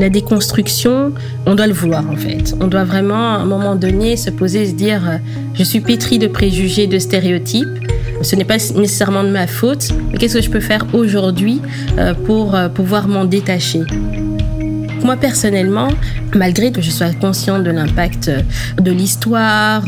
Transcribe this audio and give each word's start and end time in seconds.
La 0.00 0.08
déconstruction, 0.08 1.12
on 1.44 1.54
doit 1.54 1.66
le 1.66 1.74
vouloir 1.74 2.08
en 2.08 2.16
fait. 2.16 2.54
On 2.58 2.68
doit 2.68 2.84
vraiment 2.84 3.34
à 3.34 3.38
un 3.40 3.44
moment 3.44 3.76
donné 3.76 4.16
se 4.16 4.30
poser 4.30 4.62
et 4.62 4.66
se 4.68 4.72
dire 4.72 5.02
euh, 5.06 5.18
je 5.52 5.62
suis 5.62 5.80
pétri 5.80 6.18
de 6.18 6.26
préjugés, 6.26 6.86
de 6.86 6.98
stéréotypes. 6.98 7.68
Ce 8.22 8.34
n'est 8.34 8.46
pas 8.46 8.56
nécessairement 8.56 9.24
de 9.24 9.28
ma 9.28 9.46
faute, 9.46 9.90
qu'est-ce 10.18 10.38
que 10.38 10.42
je 10.42 10.48
peux 10.48 10.60
faire 10.60 10.86
aujourd'hui 10.94 11.60
euh, 11.98 12.14
pour 12.14 12.54
euh, 12.54 12.70
pouvoir 12.70 13.08
m'en 13.08 13.26
détacher? 13.26 13.82
Moi 15.04 15.16
personnellement, 15.16 15.88
malgré 16.34 16.72
que 16.72 16.80
je 16.80 16.90
sois 16.90 17.12
consciente 17.12 17.64
de 17.64 17.70
l'impact 17.70 18.30
de 18.80 18.90
l'histoire 18.90 19.84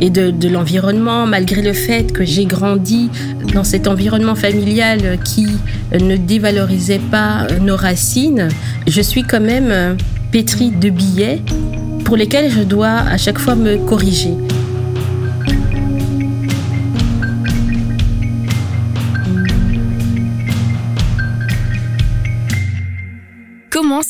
et 0.00 0.10
de, 0.10 0.30
de 0.30 0.48
l'environnement, 0.48 1.26
malgré 1.26 1.62
le 1.62 1.72
fait 1.72 2.12
que 2.12 2.24
j'ai 2.24 2.44
grandi 2.44 3.10
dans 3.54 3.64
cet 3.64 3.88
environnement 3.88 4.34
familial 4.34 5.18
qui 5.24 5.46
ne 5.92 6.16
dévalorisait 6.16 7.00
pas 7.10 7.46
nos 7.60 7.76
racines, 7.76 8.48
je 8.86 9.00
suis 9.00 9.22
quand 9.22 9.40
même 9.40 9.96
pétrie 10.30 10.70
de 10.70 10.90
billets 10.90 11.40
pour 12.04 12.16
lesquels 12.16 12.50
je 12.50 12.62
dois 12.62 12.88
à 12.88 13.16
chaque 13.16 13.38
fois 13.38 13.54
me 13.54 13.76
corriger. 13.86 14.34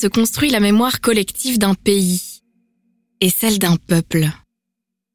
Se 0.00 0.06
construit 0.06 0.48
la 0.48 0.60
mémoire 0.60 1.02
collective 1.02 1.58
d'un 1.58 1.74
pays 1.74 2.42
et 3.20 3.28
celle 3.28 3.58
d'un 3.58 3.76
peuple. 3.76 4.30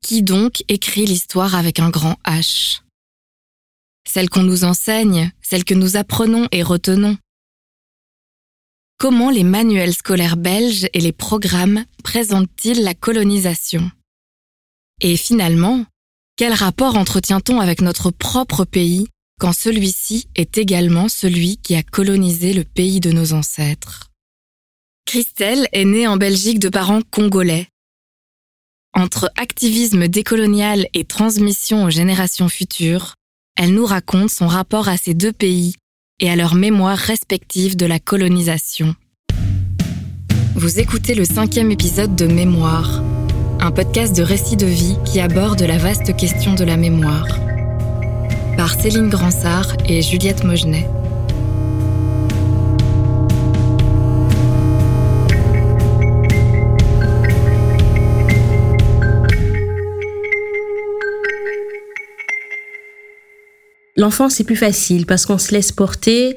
Qui 0.02 0.22
donc 0.22 0.64
écrit 0.68 1.08
l'histoire 1.08 1.56
avec 1.56 1.80
un 1.80 1.90
grand 1.90 2.18
H? 2.24 2.82
Celle 4.08 4.30
qu'on 4.30 4.44
nous 4.44 4.64
enseigne, 4.64 5.32
celle 5.42 5.64
que 5.64 5.74
nous 5.74 5.98
apprenons 5.98 6.48
et 6.52 6.62
retenons. 6.62 7.18
Comment 9.00 9.32
les 9.32 9.44
manuels 9.44 9.96
scolaires 9.96 10.38
belges 10.38 10.88
et 10.94 11.00
les 11.00 11.12
programmes 11.12 11.86
présentent-ils 12.04 12.84
la 12.84 12.94
colonisation? 12.94 13.90
Et 15.02 15.18
finalement, 15.18 15.84
quel 16.36 16.54
rapport 16.54 16.96
entretient-on 16.96 17.60
avec 17.60 17.82
notre 17.82 18.12
propre 18.12 18.66
pays 18.66 19.08
quand 19.40 19.52
celui-ci 19.52 20.28
est 20.36 20.60
également 20.60 21.10
celui 21.10 21.58
qui 21.58 21.74
a 21.74 21.82
colonisé 21.82 22.54
le 22.54 22.64
pays 22.64 23.00
de 23.00 23.12
nos 23.12 23.34
ancêtres? 23.34 24.12
Christelle 25.06 25.68
est 25.72 25.86
née 25.86 26.08
en 26.08 26.18
Belgique 26.18 26.60
de 26.60 26.68
parents 26.68 27.02
congolais. 27.12 27.68
Entre 28.94 29.30
activisme 29.38 30.08
décolonial 30.08 30.88
et 30.94 31.06
transmission 31.06 31.84
aux 31.86 31.92
générations 31.92 32.50
futures, 32.50 33.14
elle 33.56 33.74
nous 33.74 33.86
raconte 33.86 34.32
son 34.32 34.48
rapport 34.48 34.90
à 34.90 34.98
ces 34.98 35.14
deux 35.14 35.32
pays 35.32 35.76
et 36.20 36.30
à 36.30 36.36
leur 36.36 36.56
mémoire 36.56 36.98
respective 36.98 37.78
de 37.78 37.86
la 37.86 38.00
colonisation. 38.00 38.96
Vous 40.56 40.80
écoutez 40.80 41.14
le 41.14 41.26
cinquième 41.26 41.72
épisode 41.72 42.16
de 42.16 42.26
Mémoire, 42.26 43.04
un 43.60 43.72
podcast 43.72 44.16
de 44.16 44.24
récits 44.24 44.58
de 44.58 44.66
vie 44.66 44.98
qui 45.06 45.20
aborde 45.20 45.62
la 45.62 45.78
vaste 45.78 46.16
question 46.16 46.56
de 46.56 46.64
la 46.64 46.78
mémoire, 46.78 47.28
par 48.58 48.74
Céline 48.74 49.10
Gransart 49.10 49.78
et 49.88 50.02
Juliette 50.02 50.44
Mogenet. 50.44 50.88
L'enfant, 63.98 64.30
c'est 64.30 64.44
plus 64.44 64.56
facile 64.58 65.06
parce 65.06 65.26
qu'on 65.26 65.38
se 65.38 65.52
laisse 65.52 65.72
porter. 65.72 66.36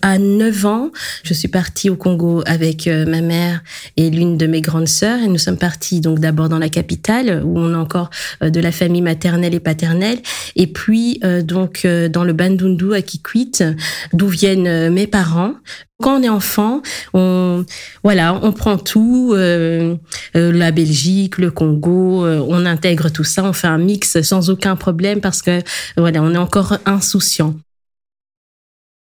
À 0.00 0.16
9 0.16 0.64
ans, 0.66 0.90
je 1.24 1.34
suis 1.34 1.48
partie 1.48 1.90
au 1.90 1.96
Congo 1.96 2.40
avec 2.46 2.86
euh, 2.86 3.04
ma 3.04 3.20
mère 3.20 3.64
et 3.96 4.10
l'une 4.10 4.36
de 4.36 4.46
mes 4.46 4.60
grandes 4.60 4.86
sœurs 4.86 5.18
et 5.24 5.26
nous 5.26 5.38
sommes 5.38 5.56
partis 5.56 6.00
donc 6.00 6.20
d'abord 6.20 6.48
dans 6.48 6.60
la 6.60 6.68
capitale 6.68 7.42
où 7.44 7.58
on 7.58 7.74
a 7.74 7.78
encore 7.78 8.08
euh, 8.44 8.48
de 8.48 8.60
la 8.60 8.70
famille 8.70 9.02
maternelle 9.02 9.54
et 9.56 9.60
paternelle 9.60 10.18
et 10.54 10.68
puis 10.68 11.18
euh, 11.24 11.42
donc 11.42 11.84
dans 11.84 12.22
le 12.22 12.32
Bandundu 12.32 12.94
à 12.94 13.02
Kikwit 13.02 13.64
d'où 14.12 14.28
viennent 14.28 14.88
mes 14.90 15.08
parents. 15.08 15.54
Quand 16.00 16.20
on 16.20 16.22
est 16.22 16.28
enfant, 16.28 16.80
on 17.12 17.64
voilà, 18.04 18.38
on 18.40 18.52
prend 18.52 18.78
tout, 18.78 19.34
la 19.34 20.70
Belgique, 20.70 21.38
le 21.38 21.50
Congo, 21.50 22.24
on 22.24 22.66
intègre 22.66 23.10
tout 23.10 23.24
ça, 23.24 23.42
on 23.42 23.52
fait 23.52 23.66
un 23.66 23.78
mix 23.78 24.22
sans 24.22 24.48
aucun 24.48 24.76
problème 24.76 25.20
parce 25.20 25.42
que 25.42 25.60
voilà, 25.96 26.22
on 26.22 26.34
est 26.34 26.38
encore 26.38 26.78
insouciant. 26.86 27.56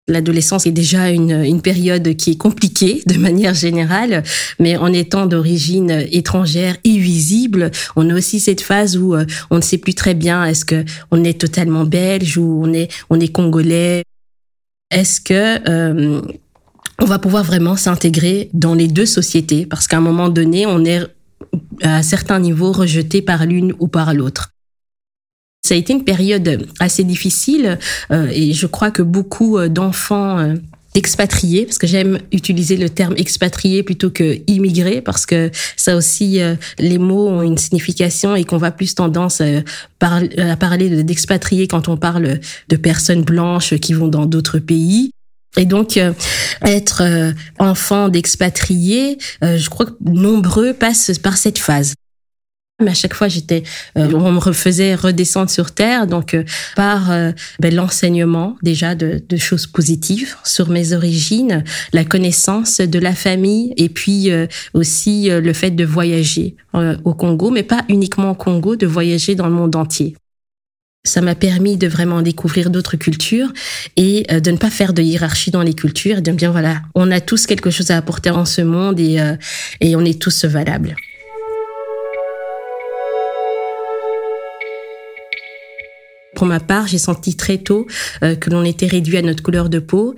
L'adolescence 0.06 0.66
est 0.66 0.72
déjà 0.72 1.08
une, 1.08 1.44
une, 1.44 1.62
période 1.62 2.14
qui 2.16 2.32
est 2.32 2.36
compliquée 2.36 3.02
de 3.06 3.16
manière 3.16 3.54
générale, 3.54 4.22
mais 4.58 4.76
en 4.76 4.92
étant 4.92 5.24
d'origine 5.24 6.04
étrangère 6.12 6.76
et 6.84 6.98
visible, 6.98 7.70
on 7.96 8.10
a 8.10 8.14
aussi 8.14 8.38
cette 8.38 8.60
phase 8.60 8.98
où 8.98 9.14
euh, 9.14 9.24
on 9.50 9.56
ne 9.56 9.62
sait 9.62 9.78
plus 9.78 9.94
très 9.94 10.12
bien 10.12 10.44
est-ce 10.44 10.66
que 10.66 10.84
on 11.10 11.24
est 11.24 11.40
totalement 11.40 11.84
belge 11.84 12.36
ou 12.36 12.60
on 12.62 12.74
est 12.74 12.90
on 13.08 13.18
est 13.18 13.28
congolais. 13.28 14.04
Est-ce 14.90 15.22
que 15.22 15.68
euh, 15.70 16.20
on 17.00 17.06
va 17.06 17.18
pouvoir 17.18 17.42
vraiment 17.42 17.76
s'intégrer 17.76 18.50
dans 18.52 18.74
les 18.74 18.88
deux 18.88 19.06
sociétés? 19.06 19.64
Parce 19.64 19.86
qu'à 19.86 19.96
un 19.96 20.02
moment 20.02 20.28
donné, 20.28 20.66
on 20.66 20.84
est 20.84 21.00
à 21.82 22.02
certains 22.02 22.40
niveaux 22.40 22.72
rejeté 22.72 23.22
par 23.22 23.46
l'une 23.46 23.74
ou 23.78 23.88
par 23.88 24.12
l'autre. 24.12 24.53
Ça 25.66 25.74
a 25.74 25.78
été 25.78 25.94
une 25.94 26.04
période 26.04 26.66
assez 26.78 27.04
difficile 27.04 27.78
euh, 28.12 28.28
et 28.30 28.52
je 28.52 28.66
crois 28.66 28.90
que 28.90 29.00
beaucoup 29.00 29.56
euh, 29.56 29.68
d'enfants 29.68 30.38
euh, 30.38 30.56
expatriés, 30.94 31.64
parce 31.64 31.78
que 31.78 31.86
j'aime 31.86 32.18
utiliser 32.32 32.76
le 32.76 32.90
terme 32.90 33.14
expatrié 33.16 33.82
plutôt 33.82 34.10
que 34.10 34.40
immigré, 34.46 35.00
parce 35.00 35.24
que 35.24 35.50
ça 35.74 35.96
aussi, 35.96 36.38
les 36.78 36.98
mots 36.98 37.26
ont 37.26 37.42
une 37.42 37.58
signification 37.58 38.36
et 38.36 38.44
qu'on 38.44 38.58
va 38.58 38.70
plus 38.70 38.94
tendance 38.94 39.42
à 40.00 40.56
parler 40.56 41.02
d'expatriés 41.02 41.66
quand 41.66 41.88
on 41.88 41.96
parle 41.96 42.38
de 42.68 42.76
personnes 42.76 43.22
blanches 43.22 43.74
qui 43.78 43.92
vont 43.92 44.06
dans 44.06 44.26
d'autres 44.26 44.60
pays. 44.60 45.10
Et 45.56 45.64
donc, 45.64 45.98
être 46.62 47.02
enfant 47.58 48.08
d'expatriés, 48.08 49.18
je 49.42 49.68
crois 49.68 49.86
que 49.86 49.94
nombreux 50.00 50.74
passent 50.74 51.18
par 51.20 51.36
cette 51.36 51.58
phase. 51.58 51.94
Mais 52.82 52.90
à 52.90 52.94
chaque 52.94 53.14
fois, 53.14 53.28
j'étais, 53.28 53.62
euh, 53.96 54.10
on 54.14 54.32
me 54.32 54.38
refaisait 54.38 54.96
redescendre 54.96 55.48
sur 55.48 55.70
terre, 55.70 56.08
donc 56.08 56.34
euh, 56.34 56.42
par 56.74 57.12
euh, 57.12 57.30
ben, 57.60 57.72
l'enseignement 57.72 58.56
déjà 58.64 58.96
de, 58.96 59.22
de, 59.28 59.36
choses 59.36 59.68
positives 59.68 60.34
sur 60.42 60.70
mes 60.70 60.92
origines, 60.92 61.62
la 61.92 62.04
connaissance 62.04 62.80
de 62.80 62.98
la 62.98 63.14
famille, 63.14 63.72
et 63.76 63.88
puis 63.88 64.30
aussi 64.72 65.28
le 65.28 65.52
fait 65.52 65.70
de 65.70 65.84
voyager 65.84 66.56
au 66.72 67.14
Congo, 67.14 67.50
mais 67.50 67.62
pas 67.62 67.84
uniquement 67.88 68.30
au 68.30 68.34
Congo, 68.34 68.74
de 68.74 68.86
voyager 68.86 69.34
dans 69.34 69.46
le 69.46 69.52
monde 69.52 69.76
entier. 69.76 70.16
Ça 71.06 71.20
m'a 71.20 71.34
permis 71.34 71.76
de 71.76 71.86
vraiment 71.86 72.22
découvrir 72.22 72.70
d'autres 72.70 72.96
cultures 72.96 73.52
et 73.96 74.26
de 74.30 74.50
ne 74.50 74.56
pas 74.56 74.70
faire 74.70 74.94
de 74.94 75.02
hiérarchie 75.02 75.50
dans 75.50 75.62
les 75.62 75.74
cultures, 75.74 76.18
et 76.18 76.22
de 76.22 76.32
bien 76.32 76.50
voilà, 76.50 76.80
on 76.94 77.10
a 77.10 77.20
tous 77.20 77.46
quelque 77.46 77.70
chose 77.70 77.90
à 77.90 77.98
apporter 77.98 78.30
en 78.30 78.44
ce 78.44 78.62
monde 78.62 78.98
et, 78.98 79.18
et 79.80 79.96
on 79.96 80.04
est 80.04 80.20
tous 80.20 80.44
valables. 80.44 80.96
Pour 86.34 86.46
ma 86.46 86.60
part, 86.60 86.86
j'ai 86.86 86.98
senti 86.98 87.36
très 87.36 87.58
tôt 87.58 87.86
euh, 88.22 88.34
que 88.34 88.50
l'on 88.50 88.64
était 88.64 88.86
réduit 88.86 89.16
à 89.16 89.22
notre 89.22 89.42
couleur 89.42 89.68
de 89.68 89.78
peau. 89.78 90.14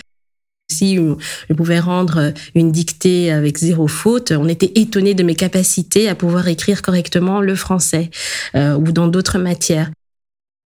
Si 0.69 0.97
je 0.97 1.55
pouvais 1.55 1.79
rendre 1.79 2.33
une 2.57 2.73
dictée 2.73 3.31
avec 3.31 3.57
zéro 3.57 3.87
faute, 3.87 4.33
on 4.33 4.49
était 4.49 4.73
étonné 4.75 5.15
de 5.15 5.23
mes 5.23 5.37
capacités 5.37 6.09
à 6.09 6.17
pouvoir 6.17 6.49
écrire 6.49 6.83
correctement 6.83 7.41
le 7.41 7.55
français 7.55 8.11
euh, 8.57 8.75
ou 8.75 8.91
dans 8.91 9.07
d'autres 9.07 9.39
matières. 9.39 9.91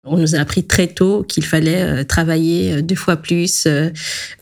On 0.07 0.17
nous 0.17 0.35
a 0.35 0.39
appris 0.39 0.65
très 0.65 0.87
tôt 0.87 1.23
qu'il 1.23 1.45
fallait 1.45 1.83
euh, 1.83 2.05
travailler 2.05 2.81
deux 2.81 2.95
fois 2.95 3.17
plus, 3.17 3.69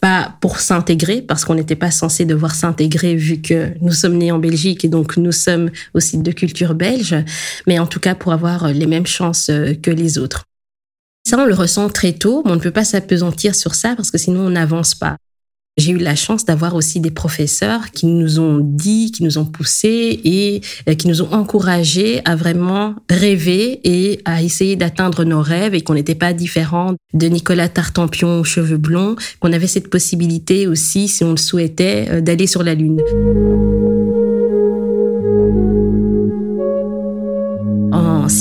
pas 0.01 0.37
pour 0.41 0.61
s'intégrer, 0.61 1.23
parce 1.23 1.45
qu'on 1.45 1.57
n'était 1.57 1.75
pas 1.75 1.91
censé 1.91 2.25
devoir 2.25 2.55
s'intégrer 2.55 3.17
vu 3.17 3.43
que 3.43 3.73
nous 3.81 3.91
sommes 3.91 4.17
nés 4.17 4.31
en 4.31 4.39
Belgique 4.39 4.85
et 4.85 4.89
donc 4.89 5.17
nous 5.17 5.33
sommes 5.33 5.71
aussi 5.93 6.19
de 6.19 6.31
culture 6.31 6.77
belge, 6.77 7.17
mais 7.67 7.81
en 7.81 7.89
tout 7.89 7.99
cas 7.99 8.15
pour 8.15 8.33
avoir 8.33 8.69
les 8.69 8.87
mêmes 8.87 9.07
chances 9.07 9.51
que 9.83 9.91
les 9.91 10.19
autres. 10.19 10.45
Ça, 11.29 11.37
on 11.39 11.45
le 11.45 11.53
ressent 11.53 11.91
très 11.91 12.15
tôt, 12.15 12.41
mais 12.47 12.53
on 12.53 12.55
ne 12.55 12.61
peut 12.61 12.71
pas 12.71 12.87
s'apesantir 12.87 13.55
sur 13.55 13.75
ça 13.75 13.95
parce 13.95 14.11
que 14.11 14.17
sinon 14.17 14.47
on 14.47 14.49
n'avance 14.49 14.95
pas. 14.95 15.19
J'ai 15.77 15.93
eu 15.93 15.99
la 15.99 16.17
chance 16.17 16.47
d'avoir 16.47 16.75
aussi 16.75 17.01
des 17.01 17.11
professeurs 17.11 17.91
qui 17.91 18.07
nous 18.07 18.41
ont 18.41 18.61
dit, 18.63 19.13
qui 19.13 19.25
nous 19.25 19.37
ont 19.37 19.45
poussés 19.45 20.23
et 20.25 20.63
euh, 20.89 20.95
qui 20.95 21.07
nous 21.07 21.21
ont 21.21 21.31
encouragés 21.31 22.23
à 22.25 22.35
vraiment 22.35 22.95
rêver 23.11 23.79
et 23.85 24.23
à 24.25 24.43
essayer 24.43 24.75
d'atteindre 24.75 25.25
nos 25.25 25.43
rêves 25.43 25.75
et 25.75 25.83
qu'on 25.83 25.95
n'était 25.95 26.15
pas 26.15 26.33
différent 26.33 26.95
de 27.13 27.27
Nicolas 27.27 27.69
Tartampion 27.69 28.41
aux 28.41 28.45
cheveux 28.45 28.79
blonds, 28.79 29.15
qu'on 29.39 29.53
avait 29.53 29.67
cette 29.67 29.91
possibilité 29.91 30.67
aussi, 30.67 31.09
si 31.09 31.25
on 31.25 31.33
le 31.33 31.37
souhaitait, 31.37 32.07
euh, 32.09 32.21
d'aller 32.23 32.47
sur 32.47 32.63
la 32.63 32.75
Lune. 32.75 33.03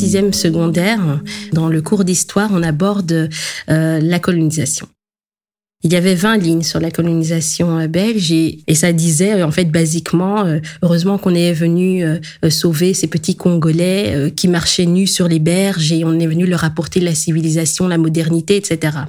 Sixième 0.07 0.31
secondaire, 0.31 1.19
dans 1.51 1.68
le 1.68 1.81
cours 1.81 2.06
d'histoire, 2.06 2.50
on 2.54 2.63
aborde 2.63 3.30
euh, 3.69 4.00
la 4.00 4.19
colonisation. 4.19 4.88
Il 5.83 5.92
y 5.92 5.98
avait 5.98 6.15
20 6.15 6.38
lignes 6.38 6.63
sur 6.63 6.80
la 6.80 6.92
colonisation 6.92 7.77
euh, 7.77 7.88
belge 7.88 8.31
et, 8.31 8.63
ça 8.74 8.94
disait 8.94 9.42
euh, 9.42 9.45
en 9.45 9.51
fait 9.51 9.65
basiquement 9.65 10.45
heureusement 10.81 11.18
qu'on 11.18 11.36
est 11.36 11.51
venu 11.51 12.06
sauver 12.50 12.94
ces 12.94 13.07
petits 13.07 13.36
Congolais 13.36 14.31
qui 14.33 14.48
marchaient 14.48 14.86
nus 14.86 15.07
sur 15.07 15.27
les 15.27 15.39
berges 15.39 15.92
et 15.92 16.06
on 16.06 16.18
est 16.19 16.27
venu 16.27 16.45
leur 16.45 16.63
apporter 16.63 17.01
la 17.01 17.13
civilisation, 17.13 17.89
la 17.89 17.98
modernité, 17.98 18.56
etc. 18.56 19.00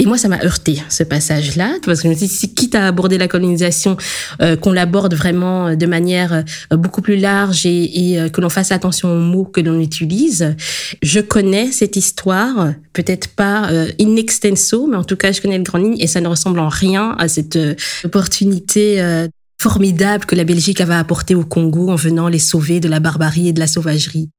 Et 0.00 0.06
moi, 0.06 0.16
ça 0.16 0.28
m'a 0.28 0.40
heurté 0.44 0.80
ce 0.88 1.02
passage-là, 1.02 1.74
parce 1.84 2.02
que 2.02 2.04
je 2.04 2.12
me 2.12 2.16
suis 2.16 2.28
dit, 2.28 2.54
quitte 2.54 2.76
à 2.76 2.86
aborder 2.86 3.18
la 3.18 3.26
colonisation, 3.26 3.96
euh, 4.40 4.54
qu'on 4.54 4.70
l'aborde 4.70 5.14
vraiment 5.14 5.74
de 5.74 5.86
manière 5.86 6.44
euh, 6.72 6.76
beaucoup 6.76 7.02
plus 7.02 7.16
large 7.16 7.66
et, 7.66 8.12
et 8.12 8.20
euh, 8.20 8.28
que 8.28 8.40
l'on 8.40 8.48
fasse 8.48 8.70
attention 8.70 9.12
aux 9.12 9.18
mots 9.18 9.44
que 9.44 9.60
l'on 9.60 9.80
utilise. 9.80 10.54
Je 11.02 11.18
connais 11.18 11.72
cette 11.72 11.96
histoire, 11.96 12.74
peut-être 12.92 13.28
pas 13.28 13.68
in 14.00 14.16
extenso, 14.16 14.86
mais 14.86 14.96
en 14.96 15.04
tout 15.04 15.16
cas, 15.16 15.32
je 15.32 15.40
connais 15.40 15.58
le 15.58 15.64
grand 15.64 15.78
ligne 15.78 15.96
et 15.98 16.06
ça 16.06 16.20
ne 16.20 16.28
ressemble 16.28 16.60
en 16.60 16.68
rien 16.68 17.16
à 17.18 17.26
cette 17.26 17.58
opportunité 18.04 19.26
formidable 19.60 20.26
que 20.26 20.36
la 20.36 20.44
Belgique 20.44 20.80
avait 20.80 20.94
apportée 20.94 21.34
au 21.34 21.44
Congo 21.44 21.90
en 21.90 21.96
venant 21.96 22.28
les 22.28 22.38
sauver 22.38 22.78
de 22.80 22.88
la 22.88 23.00
barbarie 23.00 23.48
et 23.48 23.52
de 23.52 23.60
la 23.60 23.66
sauvagerie. 23.66 24.30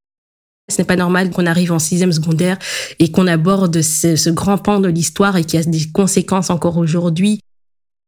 Ce 0.70 0.78
n'est 0.78 0.86
pas 0.86 0.96
normal 0.96 1.32
qu'on 1.32 1.46
arrive 1.46 1.72
en 1.72 1.80
sixième 1.80 2.12
secondaire 2.12 2.58
et 3.00 3.12
qu'on 3.12 3.28
aborde 3.28 3.82
ce, 3.82 4.30
grand 4.30 4.58
pan 4.58 4.80
de 4.80 4.88
l'histoire 4.88 5.36
et 5.38 5.44
qui 5.44 5.58
a 5.58 5.64
des 5.64 5.90
conséquences 5.92 6.50
encore 6.50 6.78
aujourd'hui 6.78 7.40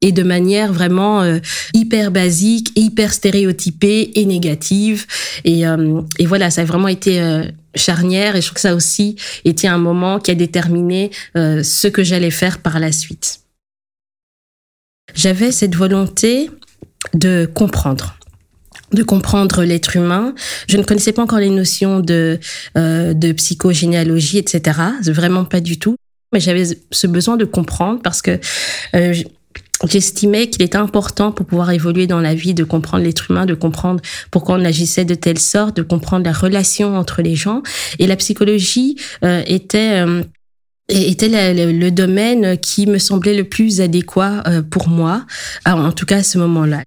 et 0.01 0.11
de 0.11 0.23
manière 0.23 0.73
vraiment 0.73 1.21
euh, 1.21 1.39
hyper 1.73 2.11
basique, 2.11 2.71
hyper 2.75 3.13
stéréotypée 3.13 4.11
et 4.19 4.25
négative. 4.25 5.05
Et, 5.43 5.67
euh, 5.67 6.01
voilà, 6.21 6.49
ça 6.49 6.61
a 6.61 6.65
vraiment 6.65 6.87
été 6.87 7.21
euh, 7.21 7.43
charnière 7.75 8.35
et 8.35 8.41
je 8.41 8.47
trouve 8.47 8.55
que 8.55 8.61
ça 8.61 8.75
aussi 8.75 9.15
été 9.45 9.67
un 9.67 9.77
moment 9.77 10.19
qui 10.19 10.31
a 10.31 10.35
déterminé 10.35 11.11
ce 11.35 11.87
que 11.87 12.03
j'allais 12.03 12.31
faire 12.31 12.59
par 12.59 12.79
la 12.79 12.91
suite. 12.91 13.41
J'avais 15.13 15.51
cette 15.51 15.75
volonté 15.75 16.49
de 17.13 17.49
comprendre 17.53 18.17
de 18.93 19.03
comprendre 19.03 19.63
l'être 19.63 19.95
humain. 19.95 20.33
Je 20.67 20.77
ne 20.77 20.83
connaissais 20.83 21.11
pas 21.11 21.23
encore 21.23 21.39
les 21.39 21.49
notions 21.49 21.99
de 21.99 22.39
euh, 22.77 23.13
de 23.13 23.31
psychogénéalogie, 23.31 24.37
etc. 24.37 24.79
Vraiment 25.05 25.45
pas 25.45 25.61
du 25.61 25.79
tout. 25.79 25.95
Mais 26.33 26.39
j'avais 26.39 26.63
ce 26.91 27.07
besoin 27.07 27.37
de 27.37 27.45
comprendre 27.45 28.01
parce 28.01 28.21
que 28.21 28.39
euh, 28.95 29.13
j'estimais 29.87 30.47
qu'il 30.47 30.61
était 30.61 30.77
important 30.77 31.31
pour 31.31 31.45
pouvoir 31.45 31.71
évoluer 31.71 32.07
dans 32.07 32.19
la 32.19 32.35
vie 32.35 32.53
de 32.53 32.63
comprendre 32.63 33.03
l'être 33.03 33.31
humain, 33.31 33.45
de 33.45 33.53
comprendre 33.53 34.01
pourquoi 34.29 34.55
on 34.55 34.65
agissait 34.65 35.05
de 35.05 35.15
telle 35.15 35.39
sorte, 35.39 35.75
de 35.77 35.81
comprendre 35.81 36.25
la 36.25 36.33
relation 36.33 36.95
entre 36.95 37.21
les 37.21 37.35
gens. 37.35 37.63
Et 37.99 38.07
la 38.07 38.15
psychologie 38.15 38.97
euh, 39.23 39.43
était 39.45 40.05
euh, 40.05 40.23
était 40.89 41.29
le, 41.53 41.89
domaine 41.89 42.57
qui 42.57 42.85
me 42.85 42.97
semblait 42.97 43.35
le 43.35 43.45
plus 43.45 43.79
adéquat 43.79 44.43
euh, 44.47 44.61
pour 44.61 44.89
moi, 44.89 45.25
en 45.65 45.91
tout 45.93 46.05
cas 46.05 46.17
à 46.17 46.23
ce 46.23 46.37
moment-là 46.37 46.83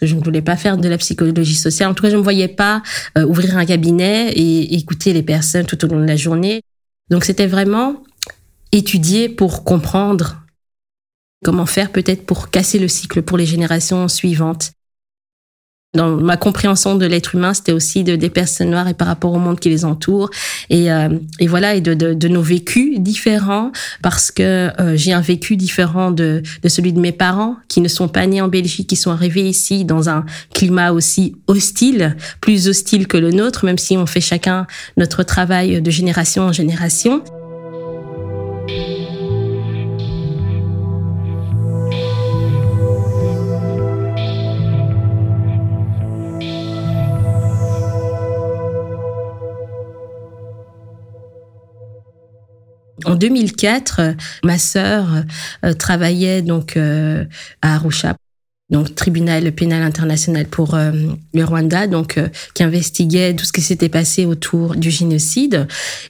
je 0.00 0.14
ne 0.14 0.20
voulais 0.22 0.42
pas 0.42 0.56
faire 0.56 0.76
de 0.76 0.88
la 0.88 0.98
psychologie 0.98 1.54
sociale. 1.54 1.90
En 1.90 1.94
tout 1.94 2.02
cas, 2.02 2.10
je 2.10 2.14
ne 2.14 2.18
me 2.18 2.24
voyais 2.24 2.48
pas 2.48 2.82
euh, 3.16 3.26
ouvrir 3.26 3.56
un 3.56 3.66
cabinet 3.66 4.30
et 4.32 4.74
écouter 4.74 5.12
les 5.12 5.22
personnes 5.22 5.66
tout 5.66 5.84
au 5.84 5.88
long 5.88 6.00
de 6.00 6.06
la 6.06 6.16
journée. 6.16 6.62
Donc, 7.10 7.24
c'était 7.24 7.46
vraiment 7.46 8.02
étudier 8.72 9.28
pour 9.28 9.64
comprendre 9.64 10.36
comment 11.44 11.66
faire 11.66 11.90
peut-être 11.90 12.26
pour 12.26 12.50
casser 12.50 12.78
le 12.78 12.88
cycle 12.88 13.22
pour 13.22 13.38
les 13.38 13.46
générations 13.46 14.08
suivantes 14.08 14.72
dans 15.94 16.16
ma 16.16 16.36
compréhension 16.36 16.96
de 16.96 17.06
l'être 17.06 17.34
humain, 17.34 17.54
c'était 17.54 17.72
aussi 17.72 18.04
de, 18.04 18.14
des 18.14 18.28
personnes 18.28 18.70
noires 18.70 18.88
et 18.88 18.94
par 18.94 19.08
rapport 19.08 19.32
au 19.32 19.38
monde 19.38 19.58
qui 19.58 19.70
les 19.70 19.86
entoure. 19.86 20.28
Et, 20.68 20.92
euh, 20.92 21.08
et 21.40 21.46
voilà, 21.46 21.74
et 21.74 21.80
de, 21.80 21.94
de, 21.94 22.12
de, 22.12 22.28
nos 22.28 22.42
vécus 22.42 23.00
différents, 23.00 23.72
parce 24.02 24.30
que 24.30 24.70
euh, 24.80 24.96
j'ai 24.96 25.14
un 25.14 25.22
vécu 25.22 25.56
différent 25.56 26.10
de, 26.10 26.42
de 26.62 26.68
celui 26.68 26.92
de 26.92 27.00
mes 27.00 27.12
parents, 27.12 27.56
qui 27.68 27.80
ne 27.80 27.88
sont 27.88 28.08
pas 28.08 28.26
nés 28.26 28.42
en 28.42 28.48
Belgique, 28.48 28.86
qui 28.86 28.96
sont 28.96 29.10
arrivés 29.10 29.48
ici 29.48 29.86
dans 29.86 30.10
un 30.10 30.26
climat 30.52 30.92
aussi 30.92 31.36
hostile, 31.46 32.16
plus 32.42 32.68
hostile 32.68 33.06
que 33.06 33.16
le 33.16 33.30
nôtre, 33.30 33.64
même 33.64 33.78
si 33.78 33.96
on 33.96 34.04
fait 34.04 34.20
chacun 34.20 34.66
notre 34.98 35.22
travail 35.22 35.80
de 35.80 35.90
génération 35.90 36.44
en 36.44 36.52
génération. 36.52 37.22
En 53.08 53.14
2004, 53.14 54.14
ma 54.44 54.58
sœur 54.58 55.06
euh, 55.64 55.72
travaillait 55.72 56.42
donc 56.42 56.76
euh, 56.76 57.24
à 57.62 57.76
Arusha 57.76 58.14
donc 58.70 58.94
tribunal 58.94 59.50
pénal 59.52 59.82
international 59.82 60.44
pour 60.44 60.74
euh, 60.74 60.92
le 61.32 61.42
Rwanda, 61.42 61.86
donc 61.86 62.20
qui 62.52 62.62
investiguait 62.62 63.34
tout 63.34 63.46
ce 63.46 63.52
qui 63.54 63.62
s'était 63.62 63.88
passé 63.88 64.26
autour 64.26 64.76
du 64.76 64.90
génocide. 64.90 65.66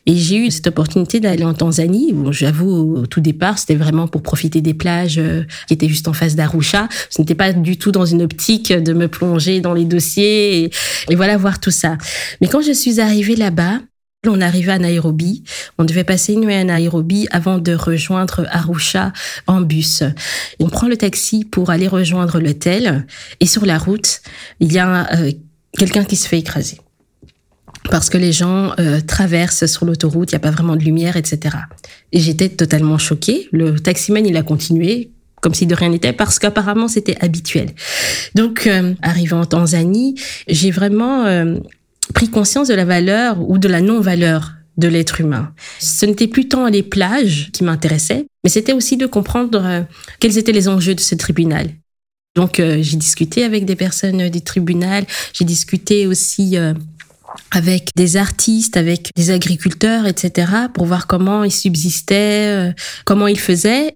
Et 0.06 0.16
j'ai 0.16 0.38
eu 0.38 0.50
cette 0.50 0.66
opportunité 0.66 1.20
d'aller 1.20 1.44
en 1.44 1.54
Tanzanie. 1.54 2.12
Bon, 2.12 2.32
j'avoue, 2.32 2.96
au 2.96 3.06
tout 3.06 3.20
départ, 3.20 3.60
c'était 3.60 3.76
vraiment 3.76 4.08
pour 4.08 4.22
profiter 4.22 4.60
des 4.60 4.74
plages 4.74 5.20
qui 5.68 5.74
étaient 5.74 5.88
juste 5.88 6.08
en 6.08 6.12
face 6.12 6.34
d'Arusha. 6.34 6.88
Ce 7.10 7.22
n'était 7.22 7.36
pas 7.36 7.52
du 7.52 7.76
tout 7.76 7.92
dans 7.92 8.06
une 8.06 8.22
optique 8.22 8.72
de 8.72 8.92
me 8.92 9.06
plonger 9.06 9.60
dans 9.60 9.72
les 9.72 9.84
dossiers 9.84 10.64
et, 10.64 10.70
et 11.10 11.14
voilà 11.14 11.36
voir 11.36 11.60
tout 11.60 11.70
ça. 11.70 11.96
Mais 12.40 12.48
quand 12.48 12.60
je 12.60 12.72
suis 12.72 12.98
arrivée 12.98 13.36
là-bas, 13.36 13.78
on 14.26 14.40
arrivait 14.40 14.72
à 14.72 14.78
Nairobi. 14.78 15.44
On 15.78 15.84
devait 15.84 16.04
passer 16.04 16.32
une 16.32 16.40
nuit 16.40 16.54
à 16.54 16.64
Nairobi 16.64 17.28
avant 17.30 17.58
de 17.58 17.72
rejoindre 17.72 18.46
Arusha 18.50 19.12
en 19.46 19.60
bus. 19.60 20.02
On 20.58 20.68
prend 20.68 20.88
le 20.88 20.96
taxi 20.96 21.44
pour 21.44 21.70
aller 21.70 21.86
rejoindre 21.86 22.40
l'hôtel. 22.40 23.06
Et 23.38 23.46
sur 23.46 23.64
la 23.64 23.78
route, 23.78 24.20
il 24.58 24.72
y 24.72 24.78
a 24.78 25.08
euh, 25.14 25.30
quelqu'un 25.78 26.04
qui 26.04 26.16
se 26.16 26.28
fait 26.28 26.38
écraser. 26.38 26.80
Parce 27.90 28.10
que 28.10 28.18
les 28.18 28.32
gens 28.32 28.72
euh, 28.80 29.00
traversent 29.00 29.66
sur 29.66 29.86
l'autoroute, 29.86 30.32
il 30.32 30.34
n'y 30.34 30.38
a 30.38 30.40
pas 30.40 30.50
vraiment 30.50 30.74
de 30.74 30.82
lumière, 30.82 31.16
etc. 31.16 31.56
Et 32.12 32.18
j'étais 32.18 32.48
totalement 32.48 32.98
choquée. 32.98 33.48
Le 33.52 33.78
taximan, 33.78 34.26
il 34.26 34.36
a 34.36 34.42
continué 34.42 35.12
comme 35.40 35.54
si 35.54 35.66
de 35.66 35.74
rien 35.76 35.90
n'était, 35.90 36.12
parce 36.12 36.40
qu'apparemment 36.40 36.88
c'était 36.88 37.16
habituel. 37.20 37.70
Donc, 38.34 38.66
euh, 38.66 38.94
arrivant 39.02 39.42
en 39.42 39.44
Tanzanie, 39.44 40.16
j'ai 40.48 40.72
vraiment 40.72 41.26
pris 42.14 42.28
conscience 42.28 42.68
de 42.68 42.74
la 42.74 42.84
valeur 42.84 43.38
ou 43.48 43.58
de 43.58 43.68
la 43.68 43.80
non-valeur 43.80 44.54
de 44.78 44.88
l'être 44.88 45.20
humain. 45.20 45.52
Ce 45.80 46.06
n'était 46.06 46.28
plus 46.28 46.48
tant 46.48 46.66
les 46.68 46.82
plages 46.82 47.50
qui 47.52 47.64
m'intéressaient, 47.64 48.26
mais 48.44 48.50
c'était 48.50 48.72
aussi 48.72 48.96
de 48.96 49.06
comprendre 49.06 49.60
euh, 49.62 49.82
quels 50.20 50.38
étaient 50.38 50.52
les 50.52 50.68
enjeux 50.68 50.94
de 50.94 51.00
ce 51.00 51.16
tribunal. 51.16 51.70
Donc 52.36 52.60
euh, 52.60 52.78
j'ai 52.80 52.96
discuté 52.96 53.42
avec 53.42 53.64
des 53.64 53.74
personnes 53.74 54.28
du 54.28 54.40
tribunal, 54.40 55.04
j'ai 55.32 55.44
discuté 55.44 56.06
aussi 56.06 56.56
euh, 56.56 56.74
avec 57.50 57.90
des 57.96 58.16
artistes, 58.16 58.76
avec 58.76 59.10
des 59.16 59.30
agriculteurs, 59.30 60.06
etc., 60.06 60.52
pour 60.72 60.86
voir 60.86 61.08
comment 61.08 61.42
ils 61.42 61.52
subsistaient, 61.52 62.72
comment 63.04 63.26
ils 63.26 63.38
faisaient. 63.38 63.94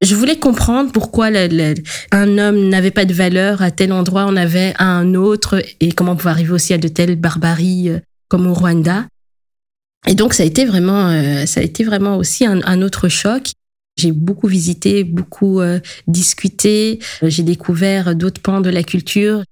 Je 0.00 0.14
voulais 0.14 0.38
comprendre 0.38 0.92
pourquoi 0.92 1.26
un 1.26 2.38
homme 2.38 2.68
n'avait 2.68 2.92
pas 2.92 3.04
de 3.04 3.12
valeur 3.12 3.62
à 3.62 3.72
tel 3.72 3.92
endroit, 3.92 4.26
on 4.28 4.36
avait 4.36 4.72
à 4.78 4.86
un 4.86 5.14
autre, 5.14 5.60
et 5.80 5.90
comment 5.90 6.12
on 6.12 6.16
pouvait 6.16 6.30
arriver 6.30 6.52
aussi 6.52 6.72
à 6.72 6.78
de 6.78 6.86
telles 6.86 7.16
barbaries 7.16 7.88
euh, 7.88 7.98
comme 8.28 8.46
au 8.46 8.54
Rwanda. 8.54 9.06
Et 10.06 10.14
donc 10.14 10.34
ça 10.34 10.44
a 10.44 10.46
été 10.46 10.64
vraiment, 10.64 11.08
euh, 11.08 11.46
ça 11.46 11.60
a 11.60 11.62
été 11.64 11.82
vraiment 11.82 12.16
aussi 12.16 12.46
un, 12.46 12.82
autre 12.82 13.08
choc. 13.08 13.50
J'ai 13.96 14.12
beaucoup 14.12 14.46
visité, 14.46 15.02
beaucoup 15.02 15.60
euh, 15.60 15.80
discuté. 16.06 17.00
J'ai 17.22 17.42
découvert 17.42 18.14
d'autres 18.14 18.40
pans 18.40 18.60
de 18.60 18.70
la 18.70 18.84
culture. 18.84 19.42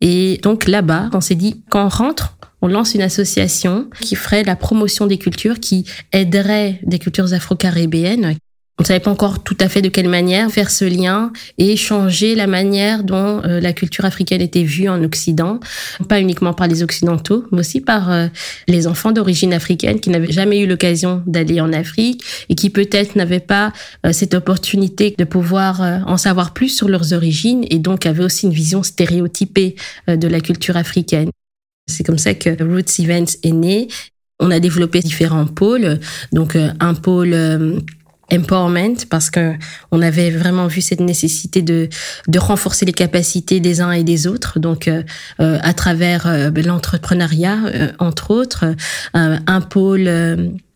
Et 0.00 0.40
donc 0.42 0.66
là-bas, 0.66 1.10
on 1.12 1.20
s'est 1.20 1.34
dit, 1.34 1.62
quand 1.68 1.84
on 1.84 1.88
rentre, 1.90 2.38
on 2.62 2.68
lance 2.68 2.94
une 2.94 3.02
association 3.02 3.90
qui 4.00 4.16
ferait 4.16 4.44
la 4.44 4.56
promotion 4.56 5.06
des 5.06 5.18
cultures, 5.18 5.60
qui 5.60 5.84
aiderait 6.12 6.80
des 6.84 6.98
cultures 6.98 7.34
afro-caribéennes, 7.34 8.36
on 8.80 8.82
ne 8.82 8.86
savait 8.86 9.00
pas 9.00 9.10
encore 9.10 9.42
tout 9.42 9.58
à 9.60 9.68
fait 9.68 9.82
de 9.82 9.90
quelle 9.90 10.08
manière 10.08 10.50
faire 10.50 10.70
ce 10.70 10.86
lien 10.86 11.34
et 11.58 11.76
changer 11.76 12.34
la 12.34 12.46
manière 12.46 13.04
dont 13.04 13.42
euh, 13.44 13.60
la 13.60 13.74
culture 13.74 14.06
africaine 14.06 14.40
était 14.40 14.62
vue 14.62 14.88
en 14.88 15.04
Occident, 15.04 15.60
pas 16.08 16.18
uniquement 16.18 16.54
par 16.54 16.66
les 16.66 16.82
Occidentaux, 16.82 17.44
mais 17.52 17.58
aussi 17.58 17.82
par 17.82 18.10
euh, 18.10 18.28
les 18.68 18.86
enfants 18.86 19.12
d'origine 19.12 19.52
africaine 19.52 20.00
qui 20.00 20.08
n'avaient 20.08 20.32
jamais 20.32 20.60
eu 20.60 20.66
l'occasion 20.66 21.22
d'aller 21.26 21.60
en 21.60 21.74
Afrique 21.74 22.24
et 22.48 22.54
qui 22.54 22.70
peut-être 22.70 23.16
n'avaient 23.16 23.38
pas 23.38 23.74
euh, 24.06 24.12
cette 24.14 24.32
opportunité 24.32 25.14
de 25.18 25.24
pouvoir 25.24 25.82
en 26.06 26.16
savoir 26.16 26.54
plus 26.54 26.70
sur 26.70 26.88
leurs 26.88 27.12
origines 27.12 27.66
et 27.68 27.78
donc 27.78 28.06
avaient 28.06 28.24
aussi 28.24 28.46
une 28.46 28.52
vision 28.54 28.82
stéréotypée 28.82 29.76
de 30.08 30.26
la 30.26 30.40
culture 30.40 30.78
africaine. 30.78 31.28
C'est 31.86 32.04
comme 32.04 32.16
ça 32.16 32.32
que 32.32 32.48
Roots 32.62 32.98
Events 32.98 33.36
est 33.42 33.52
né. 33.52 33.88
On 34.38 34.50
a 34.50 34.58
développé 34.58 35.00
différents 35.00 35.46
pôles, 35.46 36.00
donc 36.32 36.56
un 36.56 36.94
pôle 36.94 37.34
empowerment 38.32 39.06
parce 39.08 39.30
que 39.30 39.54
on 39.90 40.02
avait 40.02 40.30
vraiment 40.30 40.66
vu 40.66 40.80
cette 40.80 41.00
nécessité 41.00 41.62
de 41.62 41.88
de 42.28 42.38
renforcer 42.38 42.86
les 42.86 42.92
capacités 42.92 43.60
des 43.60 43.80
uns 43.80 43.92
et 43.92 44.04
des 44.04 44.26
autres. 44.26 44.58
Donc 44.58 44.88
euh, 44.88 45.02
euh 45.40 45.58
à 45.62 45.74
travers 45.74 46.26
euh, 46.26 46.50
ben, 46.50 46.66
l'entrepreneuriat 46.66 47.58
euh, 47.66 47.92
entre 47.98 48.30
autres 48.30 48.64
un 49.14 49.60
pôle 49.60 50.08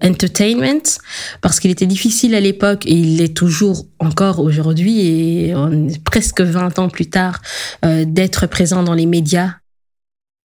entertainment 0.03 1.01
parce 1.41 1.61
qu'il 1.61 1.71
était 1.71 1.87
difficile 1.87 2.35
à 2.35 2.41
l'époque 2.41 2.87
et 2.87 2.95
il 2.95 3.19
l'est 3.19 3.35
toujours 3.35 3.87
encore 3.99 4.41
aujourd'hui 4.41 5.01
et 5.01 5.55
on, 5.55 5.89
presque 6.05 6.41
20 6.41 6.79
ans 6.79 6.89
plus 6.89 7.09
tard 7.09 7.41
d'être 7.83 8.47
présent 8.47 8.83
dans 8.83 8.95
les 8.95 9.07
médias 9.07 9.55